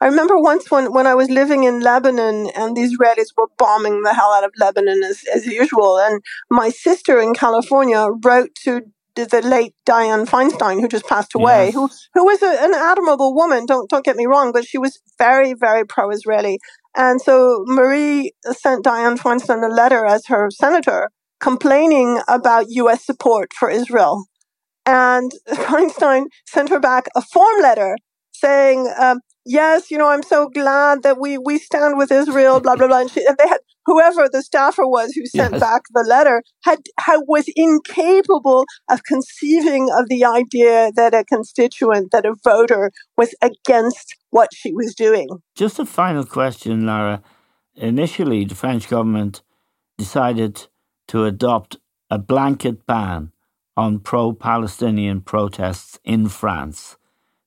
I 0.01 0.07
remember 0.07 0.39
once 0.39 0.71
when, 0.71 0.93
when 0.93 1.05
I 1.05 1.13
was 1.13 1.29
living 1.29 1.65
in 1.65 1.81
Lebanon 1.81 2.49
and 2.55 2.75
the 2.75 2.81
Israelis 2.89 3.35
were 3.37 3.49
bombing 3.57 4.01
the 4.01 4.13
hell 4.13 4.33
out 4.33 4.45
of 4.45 4.51
Lebanon 4.57 5.03
as, 5.03 5.23
as 5.35 5.45
usual. 5.45 5.99
And 5.99 6.21
my 6.49 6.69
sister 6.69 7.19
in 7.19 7.33
California 7.33 8.07
wrote 8.23 8.55
to 8.63 8.81
the 9.15 9.41
late 9.41 9.73
Diane 9.85 10.25
Feinstein, 10.25 10.79
who 10.79 10.87
just 10.87 11.07
passed 11.07 11.35
away, 11.35 11.65
yes. 11.65 11.73
who 11.73 11.89
who 12.13 12.25
was 12.25 12.41
a, 12.41 12.63
an 12.63 12.73
admirable 12.73 13.33
woman. 13.33 13.65
Don't 13.65 13.89
don't 13.89 14.05
get 14.05 14.15
me 14.15 14.25
wrong, 14.25 14.51
but 14.51 14.65
she 14.65 14.77
was 14.77 14.99
very 15.17 15.53
very 15.53 15.85
pro-Israeli. 15.85 16.59
And 16.95 17.21
so 17.21 17.63
Marie 17.67 18.33
sent 18.51 18.83
Diane 18.83 19.17
Feinstein 19.17 19.63
a 19.63 19.73
letter 19.73 20.05
as 20.05 20.25
her 20.27 20.49
senator 20.51 21.09
complaining 21.39 22.19
about 22.27 22.65
U.S. 22.69 23.05
support 23.05 23.53
for 23.53 23.69
Israel, 23.69 24.25
and 24.85 25.31
Feinstein 25.49 26.25
sent 26.45 26.69
her 26.69 26.79
back 26.79 27.07
a 27.15 27.21
form 27.21 27.61
letter 27.61 27.97
saying. 28.33 28.91
Um, 28.99 29.19
yes, 29.49 29.89
you 29.91 29.97
know, 29.97 30.07
I'm 30.07 30.23
so 30.23 30.47
glad 30.47 31.03
that 31.03 31.19
we, 31.19 31.37
we 31.37 31.57
stand 31.57 31.97
with 31.97 32.11
Israel, 32.11 32.59
blah, 32.61 32.75
blah, 32.75 32.87
blah. 32.87 33.01
And, 33.01 33.11
she, 33.11 33.25
and 33.25 33.35
they 33.37 33.47
had, 33.47 33.59
whoever 33.85 34.29
the 34.31 34.41
staffer 34.41 34.87
was 34.87 35.13
who 35.13 35.25
sent 35.25 35.53
Yes. 35.53 35.59
back 35.59 35.81
the 35.93 36.05
letter 36.07 36.43
had, 36.63 36.79
had, 36.99 37.21
was 37.27 37.45
incapable 37.55 38.65
of 38.89 39.03
conceiving 39.03 39.89
of 39.91 40.07
the 40.07 40.23
idea 40.23 40.91
that 40.95 41.13
a 41.13 41.23
constituent, 41.25 42.11
that 42.11 42.25
a 42.25 42.35
voter 42.43 42.91
was 43.17 43.33
against 43.41 44.15
what 44.29 44.49
she 44.53 44.71
was 44.71 44.93
doing. 44.95 45.27
Just 45.55 45.79
a 45.79 45.85
final 45.85 46.23
question, 46.25 46.85
Lara. 46.85 47.21
Initially, 47.75 48.45
the 48.45 48.55
French 48.55 48.87
government 48.87 49.41
decided 49.97 50.67
to 51.07 51.25
adopt 51.25 51.77
a 52.09 52.19
blanket 52.19 52.85
ban 52.85 53.31
on 53.75 53.99
pro 53.99 54.33
Palestinian 54.33 55.21
protests 55.21 55.99
in 56.03 56.27
France. 56.27 56.97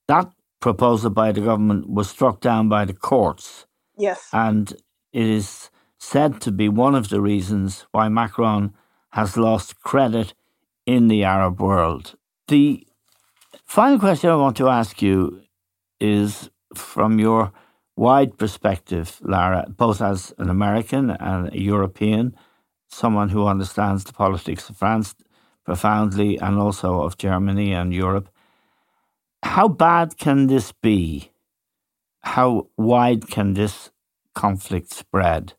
That 0.07 0.31
proposal 0.63 1.09
by 1.09 1.29
the 1.33 1.41
government 1.41 1.89
was 1.97 2.09
struck 2.09 2.39
down 2.39 2.69
by 2.69 2.85
the 2.85 2.93
courts, 2.93 3.65
Yes. 3.97 4.19
and 4.31 4.71
it 5.11 5.27
is 5.39 5.69
said 5.99 6.31
to 6.41 6.51
be 6.51 6.69
one 6.69 6.95
of 6.95 7.05
the 7.09 7.19
reasons 7.19 7.85
why 7.91 8.07
Macron 8.09 8.73
has 9.11 9.35
lost 9.37 9.81
credit 9.91 10.33
in 10.85 11.09
the 11.09 11.21
Arab 11.35 11.59
world. 11.61 12.15
The 12.47 12.87
final 13.65 13.99
question 13.99 14.29
I 14.29 14.35
want 14.45 14.57
to 14.57 14.69
ask 14.69 15.01
you 15.01 15.41
is 15.99 16.49
from 16.73 17.19
your 17.19 17.51
wide 17.95 18.37
perspective, 18.37 19.07
Lara, 19.21 19.65
both 19.83 20.01
as 20.01 20.33
an 20.37 20.49
American 20.49 21.11
and 21.31 21.53
a 21.53 21.61
European, 21.73 22.35
someone 22.89 23.29
who 23.29 23.47
understands 23.53 24.03
the 24.03 24.13
politics 24.13 24.69
of 24.69 24.77
France 24.77 25.15
profoundly 25.65 26.37
and 26.45 26.57
also 26.57 27.01
of 27.01 27.17
Germany 27.17 27.73
and 27.73 27.93
Europe. 27.93 28.29
How 29.43 29.67
bad 29.67 30.17
can 30.17 30.47
this 30.47 30.71
be? 30.71 31.31
How 32.21 32.67
wide 32.77 33.29
can 33.29 33.53
this 33.53 33.91
conflict 34.33 34.91
spread? 34.91 35.53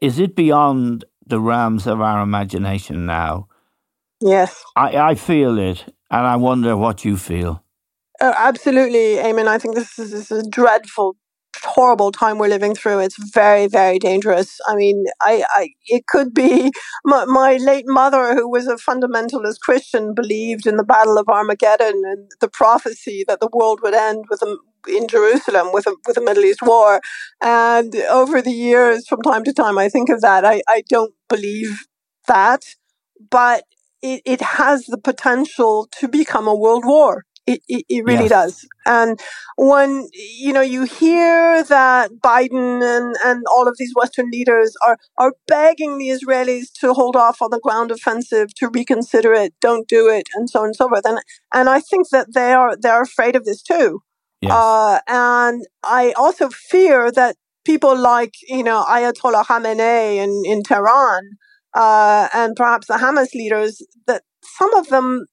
Is 0.00 0.18
it 0.18 0.34
beyond 0.34 1.04
the 1.26 1.40
realms 1.40 1.86
of 1.86 2.00
our 2.00 2.22
imagination 2.22 3.04
now? 3.06 3.48
Yes. 4.20 4.64
I, 4.76 4.96
I 4.96 5.14
feel 5.14 5.58
it, 5.58 5.84
and 6.10 6.26
I 6.26 6.36
wonder 6.36 6.76
what 6.76 7.04
you 7.04 7.16
feel. 7.16 7.64
Uh, 8.20 8.32
absolutely, 8.36 9.16
Eamon. 9.16 9.48
I 9.48 9.58
think 9.58 9.74
this 9.74 9.98
is, 9.98 10.12
this 10.12 10.30
is 10.30 10.46
a 10.46 10.48
dreadful, 10.48 11.16
horrible 11.62 12.12
time 12.12 12.38
we're 12.38 12.48
living 12.48 12.74
through. 12.74 13.00
It's 13.00 13.16
very, 13.32 13.66
very 13.66 13.98
dangerous. 13.98 14.60
I 14.66 14.74
mean, 14.76 15.06
I, 15.20 15.44
I 15.54 15.70
it 15.86 16.06
could 16.06 16.32
be 16.34 16.72
my, 17.04 17.24
my 17.24 17.56
late 17.56 17.86
mother, 17.86 18.34
who 18.34 18.48
was 18.48 18.66
a 18.66 18.76
fundamentalist 18.76 19.60
Christian, 19.60 20.14
believed 20.14 20.66
in 20.66 20.76
the 20.76 20.84
Battle 20.84 21.18
of 21.18 21.28
Armageddon 21.28 22.02
and 22.04 22.30
the 22.40 22.48
prophecy 22.48 23.24
that 23.28 23.40
the 23.40 23.48
world 23.52 23.80
would 23.82 23.94
end 23.94 24.24
with 24.30 24.42
a, 24.42 24.56
in 24.88 25.06
Jerusalem 25.08 25.68
with 25.72 25.86
a 25.86 25.94
with 26.06 26.16
a 26.16 26.22
Middle 26.22 26.44
East 26.44 26.62
war. 26.62 27.00
And 27.42 27.94
over 28.10 28.40
the 28.42 28.52
years, 28.52 29.06
from 29.06 29.22
time 29.22 29.44
to 29.44 29.52
time, 29.52 29.78
I 29.78 29.88
think 29.88 30.08
of 30.08 30.20
that. 30.22 30.44
I, 30.44 30.62
I 30.68 30.82
don't 30.88 31.14
believe 31.28 31.86
that, 32.26 32.64
but 33.30 33.64
it, 34.02 34.22
it 34.24 34.40
has 34.40 34.86
the 34.86 34.98
potential 34.98 35.88
to 36.00 36.08
become 36.08 36.46
a 36.48 36.54
world 36.54 36.84
war. 36.86 37.24
It, 37.50 37.60
it, 37.74 37.84
it 37.94 38.04
really 38.10 38.28
Yes. 38.28 38.38
does. 38.38 38.54
And 38.86 39.18
when, 39.56 39.90
you 40.12 40.52
know, 40.56 40.66
you 40.74 40.82
hear 40.84 41.64
that 41.64 42.10
Biden 42.30 42.68
and, 42.96 43.08
and 43.28 43.38
all 43.54 43.66
of 43.70 43.76
these 43.78 43.92
Western 44.00 44.28
leaders 44.36 44.70
are, 44.86 44.96
are 45.22 45.32
begging 45.46 45.92
the 45.98 46.10
Israelis 46.16 46.66
to 46.80 46.86
hold 47.00 47.16
off 47.16 47.42
on 47.42 47.50
the 47.50 47.60
ground 47.66 47.90
offensive, 47.90 48.48
to 48.60 48.68
reconsider 48.68 49.32
it, 49.32 49.52
don't 49.60 49.86
do 49.88 50.02
it, 50.08 50.26
and 50.34 50.48
so 50.50 50.60
on 50.60 50.66
and 50.66 50.76
so 50.76 50.88
forth. 50.88 51.06
And, 51.10 51.18
and 51.52 51.66
I 51.68 51.80
think 51.80 52.04
that 52.10 52.26
they 52.34 52.52
are, 52.52 52.76
they're 52.82 53.02
afraid 53.02 53.34
of 53.36 53.44
this 53.44 53.62
too. 53.62 54.00
Yes. 54.40 54.52
Uh, 54.52 54.98
and 55.08 55.58
I 55.84 56.02
also 56.12 56.48
fear 56.72 57.10
that 57.12 57.36
people 57.64 57.94
like, 57.96 58.34
you 58.48 58.64
know, 58.68 58.84
Ayatollah 58.88 59.44
Khamenei 59.44 60.16
in, 60.24 60.32
in 60.46 60.62
Tehran, 60.62 61.24
uh, 61.74 62.28
and 62.32 62.56
perhaps 62.56 62.86
the 62.86 62.94
Hamas 62.94 63.34
leaders, 63.34 63.72
that 64.06 64.22
some 64.58 64.72
of 64.74 64.88
them 64.88 65.26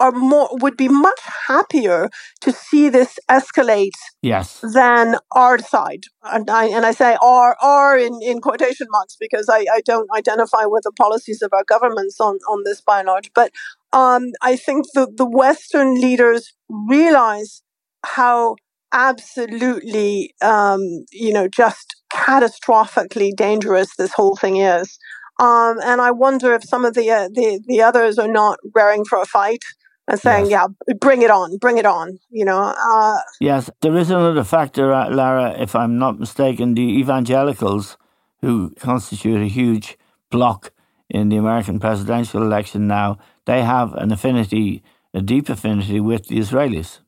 are 0.00 0.12
more, 0.12 0.48
would 0.52 0.76
be 0.76 0.88
much 0.88 1.20
happier 1.46 2.10
to 2.40 2.52
see 2.52 2.88
this 2.88 3.18
escalate 3.30 3.98
yes. 4.22 4.60
than 4.74 5.16
our 5.32 5.58
side. 5.58 6.04
And 6.24 6.50
I, 6.50 6.66
and 6.66 6.84
I 6.84 6.92
say 6.92 7.16
our, 7.22 7.56
our 7.62 7.98
in, 7.98 8.18
in 8.22 8.40
quotation 8.40 8.86
marks 8.90 9.16
because 9.18 9.48
I, 9.48 9.66
I 9.72 9.80
don't 9.84 10.08
identify 10.16 10.64
with 10.64 10.82
the 10.84 10.92
policies 10.92 11.42
of 11.42 11.52
our 11.52 11.64
governments 11.64 12.20
on, 12.20 12.38
on 12.48 12.64
this 12.64 12.80
by 12.80 13.00
and 13.00 13.06
large. 13.06 13.30
But 13.34 13.52
um, 13.92 14.32
I 14.42 14.56
think 14.56 14.86
the, 14.94 15.10
the 15.14 15.28
Western 15.28 16.00
leaders 16.00 16.52
realize 16.68 17.62
how 18.04 18.56
absolutely, 18.92 20.34
um, 20.42 20.80
you 21.12 21.32
know, 21.32 21.48
just 21.48 21.96
catastrophically 22.12 23.34
dangerous 23.36 23.94
this 23.96 24.12
whole 24.12 24.36
thing 24.36 24.56
is. 24.56 24.98
Um, 25.38 25.78
and 25.82 26.00
I 26.00 26.10
wonder 26.10 26.52
if 26.54 26.64
some 26.64 26.84
of 26.84 26.94
the, 26.94 27.10
uh, 27.10 27.28
the 27.28 27.60
the 27.66 27.82
others 27.82 28.18
are 28.18 28.28
not 28.28 28.58
raring 28.74 29.04
for 29.04 29.20
a 29.20 29.26
fight 29.26 29.64
and 30.08 30.18
saying, 30.20 30.46
Yes. 30.46 30.50
"Yeah, 30.50 30.66
bring 31.00 31.22
it 31.22 31.30
on, 31.30 31.56
bring 31.58 31.78
it 31.78 31.86
on." 31.86 32.18
You 32.30 32.44
know, 32.44 32.74
uh, 32.90 33.18
Yes, 33.40 33.70
there 33.80 33.96
is 33.96 34.10
another 34.10 34.44
factor, 34.44 34.92
uh, 34.92 35.10
Lara, 35.10 35.54
if 35.58 35.74
I'm 35.74 35.98
not 35.98 36.18
mistaken. 36.18 36.74
The 36.74 36.98
evangelicals, 37.00 37.96
who 38.42 38.70
constitute 38.80 39.40
a 39.42 39.46
huge 39.48 39.96
block 40.30 40.72
in 41.08 41.28
the 41.28 41.36
American 41.36 41.78
presidential 41.80 42.42
election 42.42 42.86
now, 42.86 43.18
they 43.46 43.62
have 43.62 43.94
an 43.94 44.12
affinity, 44.12 44.82
a 45.14 45.20
deep 45.22 45.48
affinity 45.48 46.00
with 46.00 46.26
the 46.28 46.38
Israelis. 46.38 46.98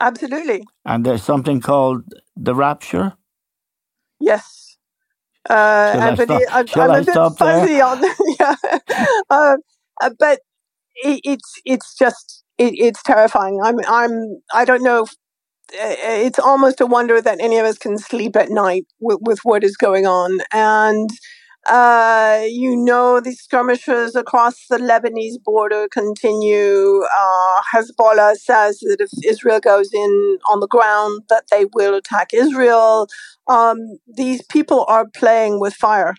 absolutely, 0.00 0.64
And 0.84 1.04
there's 1.04 1.22
something 1.22 1.60
called 1.60 2.04
the 2.36 2.54
rapture. 2.54 3.14
yes. 4.20 4.63
Uh, 5.48 5.92
Shall 5.92 6.08
I 6.08 6.14
stop- 6.16 6.44
I'm, 6.50 6.66
I'm 6.74 6.94
I 6.94 7.00
a 7.00 7.02
bit 7.02 7.12
stop 7.12 7.38
there? 7.38 7.60
fuzzy 7.60 7.80
on, 7.80 8.02
yeah. 8.40 8.56
um, 9.30 9.58
uh, 10.02 10.10
but 10.18 10.40
it, 10.96 11.20
it's 11.24 11.60
it's 11.64 11.96
just 11.96 12.44
it, 12.58 12.74
it's 12.76 13.02
terrifying. 13.02 13.60
I'm 13.62 13.76
I'm 13.86 14.40
I 14.52 14.64
don't 14.64 14.82
know. 14.82 15.04
If, 15.04 15.10
uh, 15.74 15.96
it's 16.26 16.38
almost 16.38 16.80
a 16.80 16.86
wonder 16.86 17.20
that 17.20 17.40
any 17.40 17.58
of 17.58 17.66
us 17.66 17.78
can 17.78 17.98
sleep 17.98 18.36
at 18.36 18.50
night 18.50 18.84
with, 19.00 19.18
with 19.22 19.38
what 19.44 19.64
is 19.64 19.76
going 19.76 20.06
on. 20.06 20.38
And 20.52 21.10
uh, 21.66 22.42
you 22.46 22.76
know, 22.76 23.20
the 23.20 23.32
skirmishes 23.32 24.14
across 24.14 24.66
the 24.68 24.78
Lebanese 24.78 25.42
border 25.42 25.88
continue. 25.90 27.02
Uh, 27.02 27.60
Hezbollah 27.74 28.36
says 28.36 28.78
that 28.80 28.98
if 29.00 29.10
Israel 29.24 29.60
goes 29.60 29.90
in 29.92 30.38
on 30.50 30.60
the 30.60 30.68
ground, 30.68 31.22
that 31.28 31.44
they 31.50 31.66
will 31.74 31.94
attack 31.94 32.34
Israel. 32.34 33.08
Um, 33.46 33.98
these 34.06 34.42
people 34.44 34.84
are 34.88 35.06
playing 35.06 35.60
with 35.60 35.74
fire, 35.74 36.14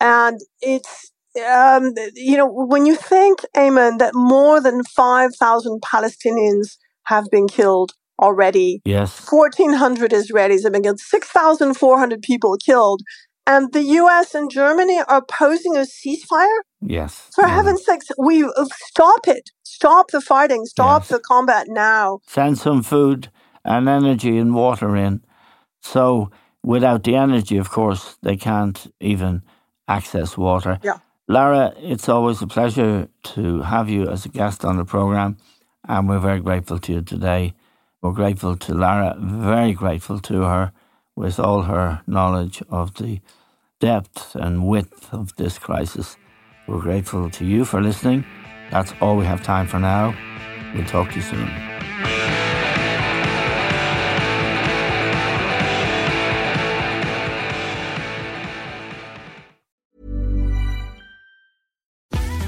and 0.00 0.40
it's 0.60 1.12
um, 1.48 1.92
you 2.14 2.36
know 2.36 2.46
when 2.48 2.86
you 2.86 2.96
think, 2.96 3.40
Eamon, 3.56 3.98
that 3.98 4.14
more 4.14 4.60
than 4.60 4.84
five 4.84 5.34
thousand 5.36 5.80
Palestinians 5.82 6.76
have 7.04 7.26
been 7.30 7.48
killed 7.48 7.92
already. 8.20 8.80
Yes. 8.84 9.26
1,400 9.28 10.12
Israelis 10.12 10.62
have 10.62 10.72
been 10.72 10.82
killed, 10.82 11.00
6,400 11.00 12.22
people 12.22 12.56
killed. 12.56 13.02
And 13.46 13.72
the 13.72 13.82
US 13.82 14.34
and 14.34 14.50
Germany 14.50 15.00
are 15.00 15.18
opposing 15.18 15.76
a 15.76 15.80
ceasefire? 15.80 16.58
Yes. 16.80 17.28
For 17.34 17.46
yeah. 17.46 17.54
heaven's 17.54 17.84
sakes, 17.84 18.06
we 18.18 18.44
uh, 18.44 18.66
stop 18.86 19.26
it. 19.26 19.50
Stop 19.64 20.10
the 20.12 20.20
fighting. 20.20 20.64
Stop 20.64 21.02
Yes. 21.02 21.08
the 21.08 21.20
combat 21.20 21.66
now. 21.68 22.20
Send 22.28 22.58
some 22.58 22.82
food 22.82 23.30
and 23.64 23.88
energy 23.88 24.38
and 24.38 24.54
water 24.54 24.96
in. 24.96 25.22
So 25.80 26.30
without 26.62 27.02
the 27.02 27.16
energy, 27.16 27.56
of 27.58 27.70
course, 27.70 28.16
they 28.22 28.36
can't 28.36 28.86
even 29.00 29.42
access 29.88 30.38
water. 30.38 30.78
Yeah. 30.82 30.98
Lara, 31.28 31.72
it's 31.78 32.08
always 32.08 32.42
a 32.42 32.46
pleasure 32.46 33.08
to 33.34 33.62
have 33.62 33.88
you 33.88 34.08
as 34.08 34.24
a 34.24 34.28
guest 34.28 34.64
on 34.64 34.76
the 34.76 34.84
program, 34.84 35.36
and 35.88 36.08
we're 36.08 36.18
very 36.18 36.40
grateful 36.40 36.78
to 36.80 36.92
you 36.92 37.02
today. 37.02 37.54
We're 38.02 38.12
grateful 38.12 38.56
to 38.56 38.74
Lara, 38.74 39.16
very 39.18 39.72
grateful 39.72 40.18
to 40.20 40.42
her 40.42 40.72
with 41.16 41.38
all 41.38 41.62
her 41.62 42.02
knowledge 42.06 42.62
of 42.68 42.94
the 42.94 43.20
depth 43.80 44.34
and 44.34 44.66
width 44.66 45.12
of 45.12 45.34
this 45.36 45.58
crisis. 45.58 46.16
We're 46.68 46.80
grateful 46.80 47.30
to 47.30 47.44
you 47.44 47.64
for 47.64 47.80
listening. 47.80 48.24
That's 48.70 48.92
all 49.00 49.16
we 49.16 49.24
have 49.26 49.42
time 49.42 49.66
for 49.66 49.78
now. 49.78 50.14
We'll 50.74 50.86
talk 50.86 51.10
to 51.10 51.16
you 51.16 51.22
soon. 51.22 51.71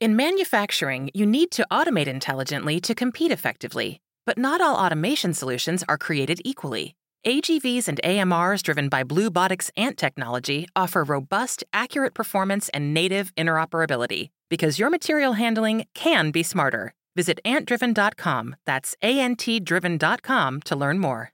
In 0.00 0.16
manufacturing, 0.16 1.10
you 1.12 1.26
need 1.26 1.50
to 1.50 1.66
automate 1.70 2.06
intelligently 2.06 2.80
to 2.80 2.94
compete 2.94 3.30
effectively. 3.30 4.00
But 4.24 4.38
not 4.38 4.62
all 4.62 4.74
automation 4.74 5.34
solutions 5.34 5.84
are 5.90 5.98
created 5.98 6.40
equally. 6.42 6.94
AGVs 7.26 7.86
and 7.86 8.00
AMRs 8.02 8.62
driven 8.62 8.88
by 8.88 9.04
Bluebotics 9.04 9.70
Ant 9.76 9.98
technology 9.98 10.66
offer 10.74 11.04
robust, 11.04 11.64
accurate 11.74 12.14
performance 12.14 12.70
and 12.70 12.94
native 12.94 13.30
interoperability 13.34 14.30
because 14.48 14.78
your 14.78 14.88
material 14.88 15.34
handling 15.34 15.84
can 15.94 16.30
be 16.30 16.42
smarter. 16.42 16.94
Visit 17.14 17.38
antdriven.com, 17.44 18.56
that's 18.64 18.96
A 19.02 19.20
N 19.20 19.36
T 19.36 19.60
driven.com 19.60 20.62
to 20.62 20.76
learn 20.76 20.98
more. 20.98 21.32